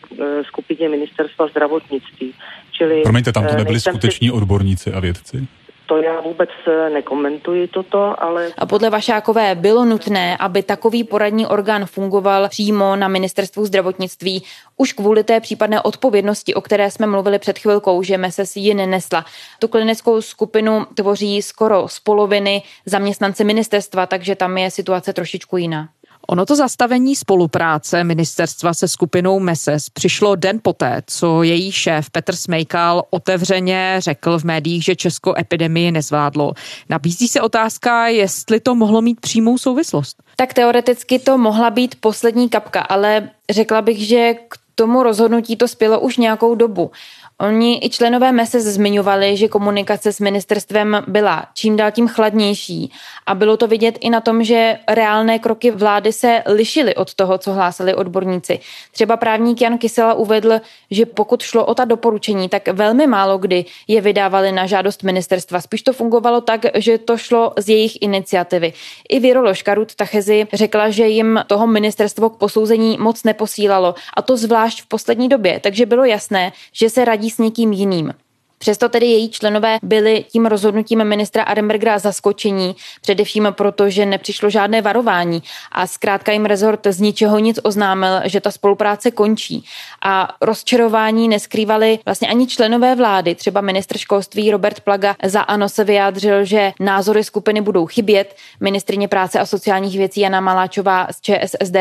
skupině 0.47 0.89
ministerstva 0.89 1.47
zdravotnictví. 1.47 2.34
Čili, 2.71 3.02
Promiňte, 3.02 3.32
tam 3.32 3.47
to 3.47 3.56
nebyli 3.56 3.80
skuteční 3.80 4.28
si... 4.28 4.32
odborníci 4.32 4.93
a 4.93 4.99
vědci? 4.99 5.47
To 5.89 5.97
já 5.97 6.21
vůbec 6.21 6.49
eh, 6.67 6.89
nekomentuji 6.89 7.67
toto, 7.67 8.23
ale... 8.23 8.52
A 8.58 8.65
podle 8.65 8.89
Vašákové 8.89 9.56
bylo 9.56 9.86
nutné, 9.86 10.38
aby 10.38 10.63
takový 10.63 11.04
poradní 11.04 11.45
orgán 11.45 11.86
fungoval 11.86 12.49
přímo 12.49 12.95
na 12.95 13.08
ministerstvu 13.08 13.65
zdravotnictví, 13.65 14.43
už 14.78 14.93
kvůli 14.93 15.23
té 15.23 15.39
případné 15.39 15.82
odpovědnosti, 15.82 16.54
o 16.54 16.62
které 16.62 16.91
jsme 16.91 17.08
mluvili 17.08 17.39
před 17.39 17.60
chvilkou, 17.60 18.04
že 18.04 18.17
MESES 18.17 18.56
ji 18.56 18.73
nenesla. 18.73 19.25
Tu 19.60 19.67
klinickou 19.67 20.21
skupinu 20.21 20.86
tvoří 20.93 21.41
skoro 21.41 21.88
z 21.88 21.99
poloviny 21.99 22.63
zaměstnanci 22.86 23.43
ministerstva, 23.43 24.06
takže 24.06 24.36
tam 24.36 24.58
je 24.58 24.71
situace 24.71 25.13
trošičku 25.13 25.58
jiná. 25.58 25.89
Ono 26.32 26.46
to 26.46 26.56
zastavení 26.56 27.15
spolupráce 27.15 28.04
ministerstva 28.04 28.74
se 28.74 28.88
skupinou 28.88 29.39
MESES 29.39 29.89
přišlo 29.89 30.36
den 30.36 30.60
poté, 30.62 31.02
co 31.08 31.44
její 31.44 31.72
šéf 31.72 32.10
Petr 32.10 32.36
Smejkal 32.36 33.04
otevřeně 33.10 33.96
řekl 33.98 34.39
v 34.39 34.44
médiích, 34.44 34.84
že 34.84 34.96
Česko 34.96 35.34
epidemii 35.38 35.92
nezvládlo. 35.92 36.54
Nabízí 36.89 37.28
se 37.28 37.42
otázka, 37.42 38.08
jestli 38.08 38.60
to 38.60 38.76
mohlo 38.76 39.02
mít 39.02 39.20
přímou 39.20 39.58
souvislost. 39.58 40.24
Tak 40.36 40.54
teoreticky 40.54 41.20
to 41.20 41.38
mohla 41.38 41.70
být 41.70 41.96
poslední 42.00 42.50
kapka, 42.50 42.82
ale 42.82 43.30
řekla 43.50 43.82
bych, 43.82 44.08
že 44.08 44.34
k 44.34 44.58
tomu 44.76 45.04
rozhodnutí 45.04 45.56
to 45.56 45.68
spělo 45.68 46.00
už 46.00 46.18
nějakou 46.18 46.56
dobu. 46.56 46.92
Oni 47.41 47.80
i 47.84 47.89
členové 47.89 48.32
MESE 48.32 48.62
zmiňovali, 48.62 49.38
že 49.38 49.47
komunikace 49.47 50.13
s 50.13 50.19
ministerstvem 50.19 51.04
byla 51.08 51.45
čím 51.54 51.78
dál 51.78 51.91
tím 51.91 52.08
chladnější 52.08 52.91
a 53.25 53.36
bylo 53.36 53.58
to 53.58 53.67
vidět 53.67 53.97
i 54.02 54.10
na 54.10 54.21
tom, 54.21 54.43
že 54.43 54.80
reálné 54.88 55.39
kroky 55.39 55.71
vlády 55.71 56.13
se 56.13 56.43
lišily 56.45 56.95
od 56.95 57.13
toho, 57.13 57.38
co 57.38 57.54
hlásali 57.54 57.95
odborníci. 57.95 58.60
Třeba 58.91 59.17
právník 59.17 59.62
Jan 59.62 59.78
Kysela 59.78 60.13
uvedl, 60.13 60.62
že 60.91 61.06
pokud 61.06 61.41
šlo 61.41 61.65
o 61.65 61.75
ta 61.75 61.86
doporučení, 61.86 62.49
tak 62.49 62.67
velmi 62.67 63.08
málo 63.08 63.38
kdy 63.38 63.65
je 63.88 64.02
vydávali 64.02 64.52
na 64.52 64.65
žádost 64.65 65.04
ministerstva. 65.04 65.62
Spíš 65.62 65.82
to 65.82 65.93
fungovalo 65.93 66.41
tak, 66.41 66.65
že 66.75 66.97
to 66.97 67.17
šlo 67.17 67.54
z 67.58 67.69
jejich 67.69 68.02
iniciativy. 68.02 68.73
I 69.10 69.19
viroložka 69.19 69.73
Ruth 69.73 69.95
Tachezi 69.95 70.47
řekla, 70.54 70.89
že 70.89 71.08
jim 71.08 71.39
toho 71.47 71.67
ministerstvo 71.67 72.30
k 72.30 72.38
posouzení 72.38 72.97
moc 72.99 73.23
neposílalo 73.23 73.95
a 74.13 74.21
to 74.21 74.38
zvlášť 74.38 74.82
v 74.82 74.88
poslední 74.88 75.30
době, 75.30 75.60
takže 75.60 75.86
bylo 75.86 76.06
jasné, 76.06 76.52
že 76.73 76.89
se 76.89 77.06
radí 77.06 77.29
s 77.30 77.38
někým 77.38 77.72
jiným. 77.72 78.13
Přesto 78.60 78.89
tedy 78.89 79.06
její 79.06 79.30
členové 79.30 79.78
byli 79.84 80.26
tím 80.32 80.46
rozhodnutím 80.46 81.04
ministra 81.04 81.44
Arenbergera 81.44 82.00
zaskočení, 82.00 82.76
především 83.02 83.48
proto, 83.52 83.89
že 83.89 84.06
nepřišlo 84.06 84.50
žádné 84.50 84.82
varování 84.82 85.44
a 85.72 85.88
zkrátka 85.88 86.32
jim 86.32 86.46
rezort 86.46 86.88
z 86.89 87.00
ničeho 87.00 87.39
nic 87.39 87.60
oznámil, 87.63 88.22
že 88.24 88.42
ta 88.42 88.52
spolupráce 88.52 89.12
končí. 89.12 89.65
A 90.04 90.36
rozčarování 90.42 91.28
neskrývali 91.28 92.00
vlastně 92.06 92.28
ani 92.28 92.48
členové 92.48 92.96
vlády. 92.96 93.36
Třeba 93.36 93.62
ministr 93.62 93.98
školství 93.98 94.52
Robert 94.52 94.80
Plaga 94.80 95.15
za 95.24 95.42
ANO 95.42 95.70
se 95.70 95.84
vyjádřil, 95.84 96.46
že 96.46 96.72
názory 96.80 97.24
skupiny 97.24 97.62
budou 97.62 97.86
chybět. 97.86 98.36
Ministrině 98.60 99.08
práce 99.08 99.39
a 99.39 99.46
sociálních 99.46 99.98
věcí 99.98 100.22
Jana 100.22 100.42
Maláčová 100.42 101.08
z 101.12 101.22
ČSSD 101.22 101.78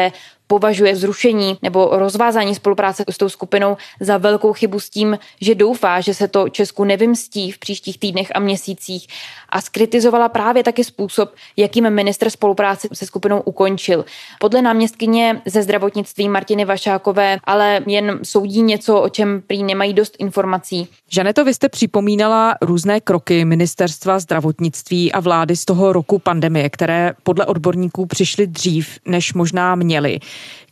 považuje 0.49 0.97
zrušení 0.97 1.59
nebo 1.63 1.89
rozvázání 1.93 2.55
spolupráce 2.55 3.05
s 3.11 3.19
tou 3.19 3.29
skupinou 3.29 3.77
za 4.01 4.19
velkou 4.19 4.53
chybu 4.53 4.81
s 4.81 4.91
tím, 4.91 5.19
že 5.41 5.55
doufá, 5.55 6.01
že 6.01 6.15
se 6.15 6.29
to 6.29 6.49
Česku 6.49 6.85
nevymstí 6.85 7.51
v 7.51 7.59
příštích 7.59 7.99
týdnech 7.99 8.33
a 8.35 8.41
měsících 8.41 9.07
a 9.49 9.61
skritizovala 9.61 10.29
právě 10.29 10.65
taky 10.65 10.85
způsob, 10.85 11.35
jakým 11.57 11.91
minister 11.91 12.31
spolupráce 12.31 12.89
se 12.93 13.07
skupinou 13.07 13.41
ukončil. 13.41 14.05
Podle 14.41 14.63
náměstkyně 14.63 15.43
ze 15.47 15.63
zdravotnictví 15.63 16.29
Martiny 16.29 16.65
Vašákové 16.65 17.39
ale 17.45 17.81
jen 17.87 18.19
soudí 18.23 18.63
něco, 18.63 19.01
o 19.01 19.09
čem 19.09 19.43
prý 19.47 19.63
nemají 19.63 19.95
dost 19.95 20.17
informací. 20.19 20.89
Žaneto, 21.11 21.45
vy 21.45 21.55
jste 21.55 21.69
připomínala 21.69 22.55
různé 22.63 23.01
kroky 23.01 23.45
ministerstva 23.45 24.19
zdravotnictví 24.19 25.13
a 25.13 25.21
vlády 25.21 25.57
z 25.57 25.65
toho 25.65 25.93
roku 25.93 26.19
pandemie, 26.19 26.71
které 26.71 27.13
podle 27.23 27.47
odborníků 27.47 28.07
přišly 28.07 28.47
dřív, 28.47 28.99
než 29.07 29.35
možná 29.35 29.75
měly. 29.75 30.19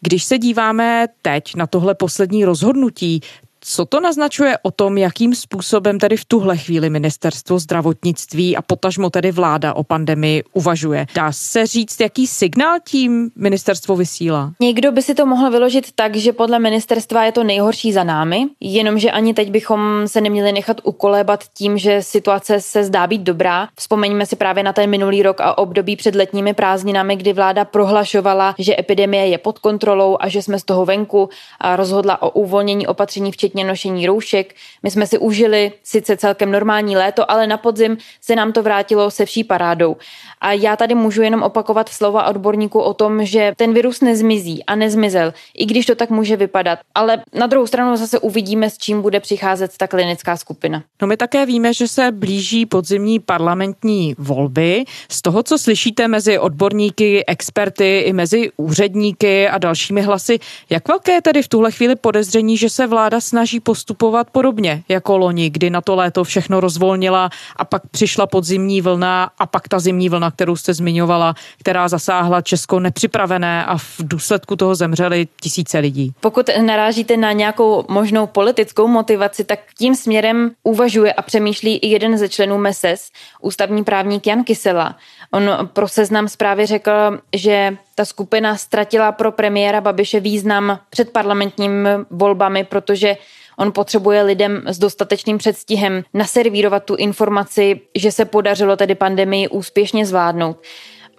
Když 0.00 0.24
se 0.24 0.38
díváme 0.38 1.06
teď 1.22 1.54
na 1.54 1.66
tohle 1.66 1.94
poslední 1.94 2.44
rozhodnutí, 2.44 3.20
co 3.68 3.84
to 3.84 4.00
naznačuje 4.00 4.58
o 4.62 4.70
tom, 4.70 4.98
jakým 4.98 5.34
způsobem 5.34 5.98
tedy 5.98 6.16
v 6.16 6.24
tuhle 6.24 6.56
chvíli 6.56 6.90
ministerstvo 6.90 7.58
zdravotnictví 7.58 8.56
a 8.56 8.62
potažmo 8.62 9.10
tedy 9.10 9.32
vláda 9.32 9.74
o 9.74 9.82
pandemii 9.82 10.42
uvažuje? 10.52 11.06
Dá 11.14 11.32
se 11.32 11.66
říct, 11.66 12.00
jaký 12.00 12.26
signál 12.26 12.78
tím 12.88 13.30
ministerstvo 13.36 13.96
vysílá? 13.96 14.52
Někdo 14.60 14.92
by 14.92 15.02
si 15.02 15.14
to 15.14 15.26
mohl 15.26 15.50
vyložit 15.50 15.92
tak, 15.94 16.16
že 16.16 16.32
podle 16.32 16.58
ministerstva 16.58 17.24
je 17.24 17.32
to 17.32 17.44
nejhorší 17.44 17.92
za 17.92 18.04
námi, 18.04 18.46
jenomže 18.60 19.10
ani 19.10 19.34
teď 19.34 19.50
bychom 19.50 20.08
se 20.08 20.20
neměli 20.20 20.52
nechat 20.52 20.80
ukolébat 20.84 21.44
tím, 21.54 21.78
že 21.78 22.02
situace 22.02 22.60
se 22.60 22.84
zdá 22.84 23.06
být 23.06 23.22
dobrá. 23.22 23.68
Vzpomeňme 23.78 24.26
si 24.26 24.36
právě 24.36 24.62
na 24.62 24.72
ten 24.72 24.90
minulý 24.90 25.22
rok 25.22 25.40
a 25.40 25.58
období 25.58 25.96
před 25.96 26.14
letními 26.14 26.54
prázdninami, 26.54 27.16
kdy 27.16 27.32
vláda 27.32 27.64
prohlašovala, 27.64 28.54
že 28.58 28.76
epidemie 28.78 29.26
je 29.26 29.38
pod 29.38 29.58
kontrolou 29.58 30.16
a 30.20 30.28
že 30.28 30.42
jsme 30.42 30.58
z 30.58 30.64
toho 30.64 30.84
venku 30.84 31.28
a 31.60 31.76
rozhodla 31.76 32.22
o 32.22 32.30
uvolnění 32.30 32.86
opatření 32.86 33.32
včetně 33.32 33.55
včetně 33.56 33.64
nošení 33.64 34.06
roušek. 34.06 34.54
My 34.82 34.90
jsme 34.90 35.06
si 35.06 35.18
užili 35.18 35.72
sice 35.82 36.16
celkem 36.16 36.52
normální 36.52 36.96
léto, 36.96 37.30
ale 37.30 37.46
na 37.46 37.56
podzim 37.56 37.96
se 38.20 38.36
nám 38.36 38.52
to 38.52 38.62
vrátilo 38.62 39.10
se 39.10 39.24
vší 39.24 39.44
parádou. 39.44 39.96
A 40.40 40.52
já 40.52 40.76
tady 40.76 40.94
můžu 40.94 41.22
jenom 41.22 41.42
opakovat 41.42 41.88
slova 41.88 42.26
odborníků 42.26 42.80
o 42.80 42.94
tom, 42.94 43.24
že 43.24 43.52
ten 43.56 43.72
virus 43.72 44.00
nezmizí 44.00 44.64
a 44.64 44.76
nezmizel, 44.76 45.32
i 45.56 45.64
když 45.64 45.86
to 45.86 45.94
tak 45.94 46.10
může 46.10 46.36
vypadat. 46.36 46.78
Ale 46.94 47.22
na 47.32 47.46
druhou 47.46 47.66
stranu 47.66 47.96
zase 47.96 48.18
uvidíme, 48.18 48.70
s 48.70 48.78
čím 48.78 49.02
bude 49.02 49.20
přicházet 49.20 49.76
ta 49.76 49.86
klinická 49.86 50.36
skupina. 50.36 50.82
No 51.02 51.08
my 51.08 51.16
také 51.16 51.46
víme, 51.46 51.72
že 51.72 51.88
se 51.88 52.12
blíží 52.12 52.66
podzimní 52.66 53.20
parlamentní 53.20 54.14
volby. 54.18 54.84
Z 55.08 55.22
toho, 55.22 55.42
co 55.42 55.58
slyšíte 55.58 56.08
mezi 56.08 56.38
odborníky, 56.38 57.24
experty 57.26 57.98
i 57.98 58.12
mezi 58.12 58.50
úředníky 58.56 59.48
a 59.48 59.58
dalšími 59.58 60.02
hlasy, 60.02 60.38
jak 60.70 60.88
velké 60.88 61.12
je 61.12 61.22
tedy 61.22 61.42
v 61.42 61.48
tuhle 61.48 61.72
chvíli 61.72 61.96
podezření, 61.96 62.56
že 62.56 62.70
se 62.70 62.86
vláda 62.86 63.20
snaží 63.20 63.45
postupovat 63.60 64.30
podobně 64.30 64.82
jako 64.88 65.18
loni, 65.18 65.50
kdy 65.50 65.70
na 65.70 65.80
to 65.80 65.94
léto 65.94 66.24
všechno 66.24 66.60
rozvolnila 66.60 67.30
a 67.56 67.64
pak 67.64 67.82
přišla 67.90 68.26
podzimní 68.26 68.80
vlna 68.80 69.30
a 69.38 69.46
pak 69.46 69.68
ta 69.68 69.78
zimní 69.78 70.08
vlna, 70.08 70.30
kterou 70.30 70.56
jste 70.56 70.74
zmiňovala, 70.74 71.34
která 71.60 71.88
zasáhla 71.88 72.40
Česko 72.40 72.80
nepřipravené 72.80 73.64
a 73.64 73.78
v 73.78 73.96
důsledku 74.00 74.56
toho 74.56 74.74
zemřeli 74.74 75.28
tisíce 75.40 75.78
lidí. 75.78 76.12
Pokud 76.20 76.50
narážíte 76.60 77.16
na 77.16 77.32
nějakou 77.32 77.84
možnou 77.88 78.26
politickou 78.26 78.88
motivaci, 78.88 79.44
tak 79.44 79.58
tím 79.78 79.96
směrem 79.96 80.50
uvažuje 80.62 81.12
a 81.12 81.22
přemýšlí 81.22 81.76
i 81.76 81.88
jeden 81.88 82.18
ze 82.18 82.28
členů 82.28 82.58
MESES, 82.58 83.10
ústavní 83.40 83.84
právník 83.84 84.26
Jan 84.26 84.44
Kysela. 84.44 84.96
On 85.30 85.68
pro 85.72 85.88
seznam 85.88 86.28
zprávy 86.28 86.66
řekl, 86.66 86.90
že 87.34 87.76
ta 87.94 88.04
skupina 88.04 88.56
ztratila 88.56 89.12
pro 89.12 89.32
premiéra 89.32 89.80
Babiše 89.80 90.20
význam 90.20 90.78
před 90.90 91.10
parlamentními 91.10 91.88
volbami, 92.10 92.64
protože 92.64 93.16
On 93.58 93.72
potřebuje 93.72 94.22
lidem 94.22 94.62
s 94.66 94.78
dostatečným 94.78 95.38
předstihem 95.38 96.02
naservírovat 96.14 96.84
tu 96.84 96.94
informaci, 96.94 97.80
že 97.94 98.12
se 98.12 98.24
podařilo 98.24 98.76
tedy 98.76 98.94
pandemii 98.94 99.48
úspěšně 99.48 100.06
zvládnout. 100.06 100.56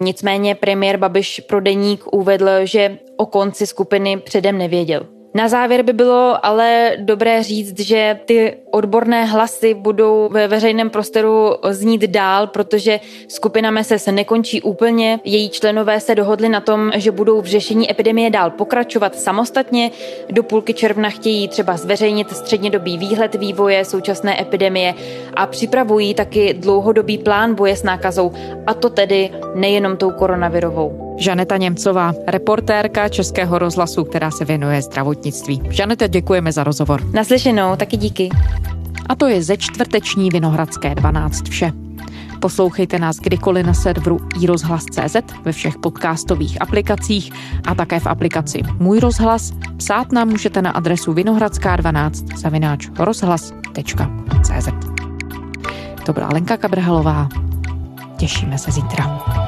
Nicméně 0.00 0.54
premiér 0.54 0.96
Babiš 0.96 1.40
pro 1.48 1.60
deník 1.60 2.04
uvedl, 2.12 2.48
že 2.64 2.98
o 3.16 3.26
konci 3.26 3.66
skupiny 3.66 4.16
předem 4.16 4.58
nevěděl. 4.58 5.17
Na 5.34 5.48
závěr 5.48 5.82
by 5.82 5.92
bylo 5.92 6.46
ale 6.46 6.92
dobré 6.98 7.42
říct, 7.42 7.80
že 7.80 8.20
ty 8.24 8.56
odborné 8.70 9.24
hlasy 9.24 9.74
budou 9.74 10.28
ve 10.32 10.48
veřejném 10.48 10.90
prostoru 10.90 11.54
znít 11.70 12.02
dál, 12.02 12.46
protože 12.46 13.00
skupina 13.28 13.70
MESE 13.70 13.98
se 13.98 14.12
nekončí 14.12 14.62
úplně. 14.62 15.20
Její 15.24 15.48
členové 15.48 16.00
se 16.00 16.14
dohodli 16.14 16.48
na 16.48 16.60
tom, 16.60 16.90
že 16.94 17.10
budou 17.10 17.40
v 17.40 17.46
řešení 17.46 17.90
epidemie 17.90 18.30
dál 18.30 18.50
pokračovat 18.50 19.18
samostatně. 19.18 19.90
Do 20.30 20.42
půlky 20.42 20.74
června 20.74 21.10
chtějí 21.10 21.48
třeba 21.48 21.76
zveřejnit 21.76 22.30
střednědobý 22.30 22.98
výhled 22.98 23.34
vývoje 23.34 23.84
současné 23.84 24.40
epidemie 24.40 24.94
a 25.36 25.46
připravují 25.46 26.14
taky 26.14 26.54
dlouhodobý 26.54 27.18
plán 27.18 27.54
boje 27.54 27.76
s 27.76 27.82
nákazou, 27.82 28.32
a 28.66 28.74
to 28.74 28.90
tedy 28.90 29.30
nejenom 29.54 29.96
tou 29.96 30.10
koronavirovou. 30.10 31.07
Žaneta 31.18 31.56
Němcová, 31.56 32.12
reportérka 32.26 33.08
Českého 33.08 33.58
rozhlasu, 33.58 34.04
která 34.04 34.30
se 34.30 34.44
věnuje 34.44 34.82
zdravotnictví. 34.82 35.62
Žanete, 35.70 36.08
děkujeme 36.08 36.52
za 36.52 36.64
rozhovor. 36.64 37.02
Naslyšenou, 37.12 37.76
taky 37.76 37.96
díky. 37.96 38.28
A 39.08 39.14
to 39.14 39.26
je 39.26 39.42
ze 39.42 39.56
čtvrteční 39.56 40.30
Vinohradské 40.30 40.94
12 40.94 41.48
vše. 41.48 41.72
Poslouchejte 42.40 42.98
nás 42.98 43.16
kdykoliv 43.16 43.66
na 43.66 43.74
serveru 43.74 44.18
iRozhlas.cz 44.40 45.16
ve 45.44 45.52
všech 45.52 45.78
podcastových 45.78 46.62
aplikacích 46.62 47.32
a 47.66 47.74
také 47.74 48.00
v 48.00 48.06
aplikaci 48.06 48.62
Můj 48.78 49.00
rozhlas. 49.00 49.52
Psát 49.76 50.12
nám 50.12 50.28
můžete 50.28 50.62
na 50.62 50.70
adresu 50.70 51.12
vinohradská12 51.12 52.38
zavináč 52.38 52.88
rozhlas.cz 52.98 54.68
To 56.06 56.12
byla 56.12 56.28
Lenka 56.32 56.56
Kabrhalová. 56.56 57.28
Těšíme 58.16 58.58
se 58.58 58.70
zítra. 58.70 59.47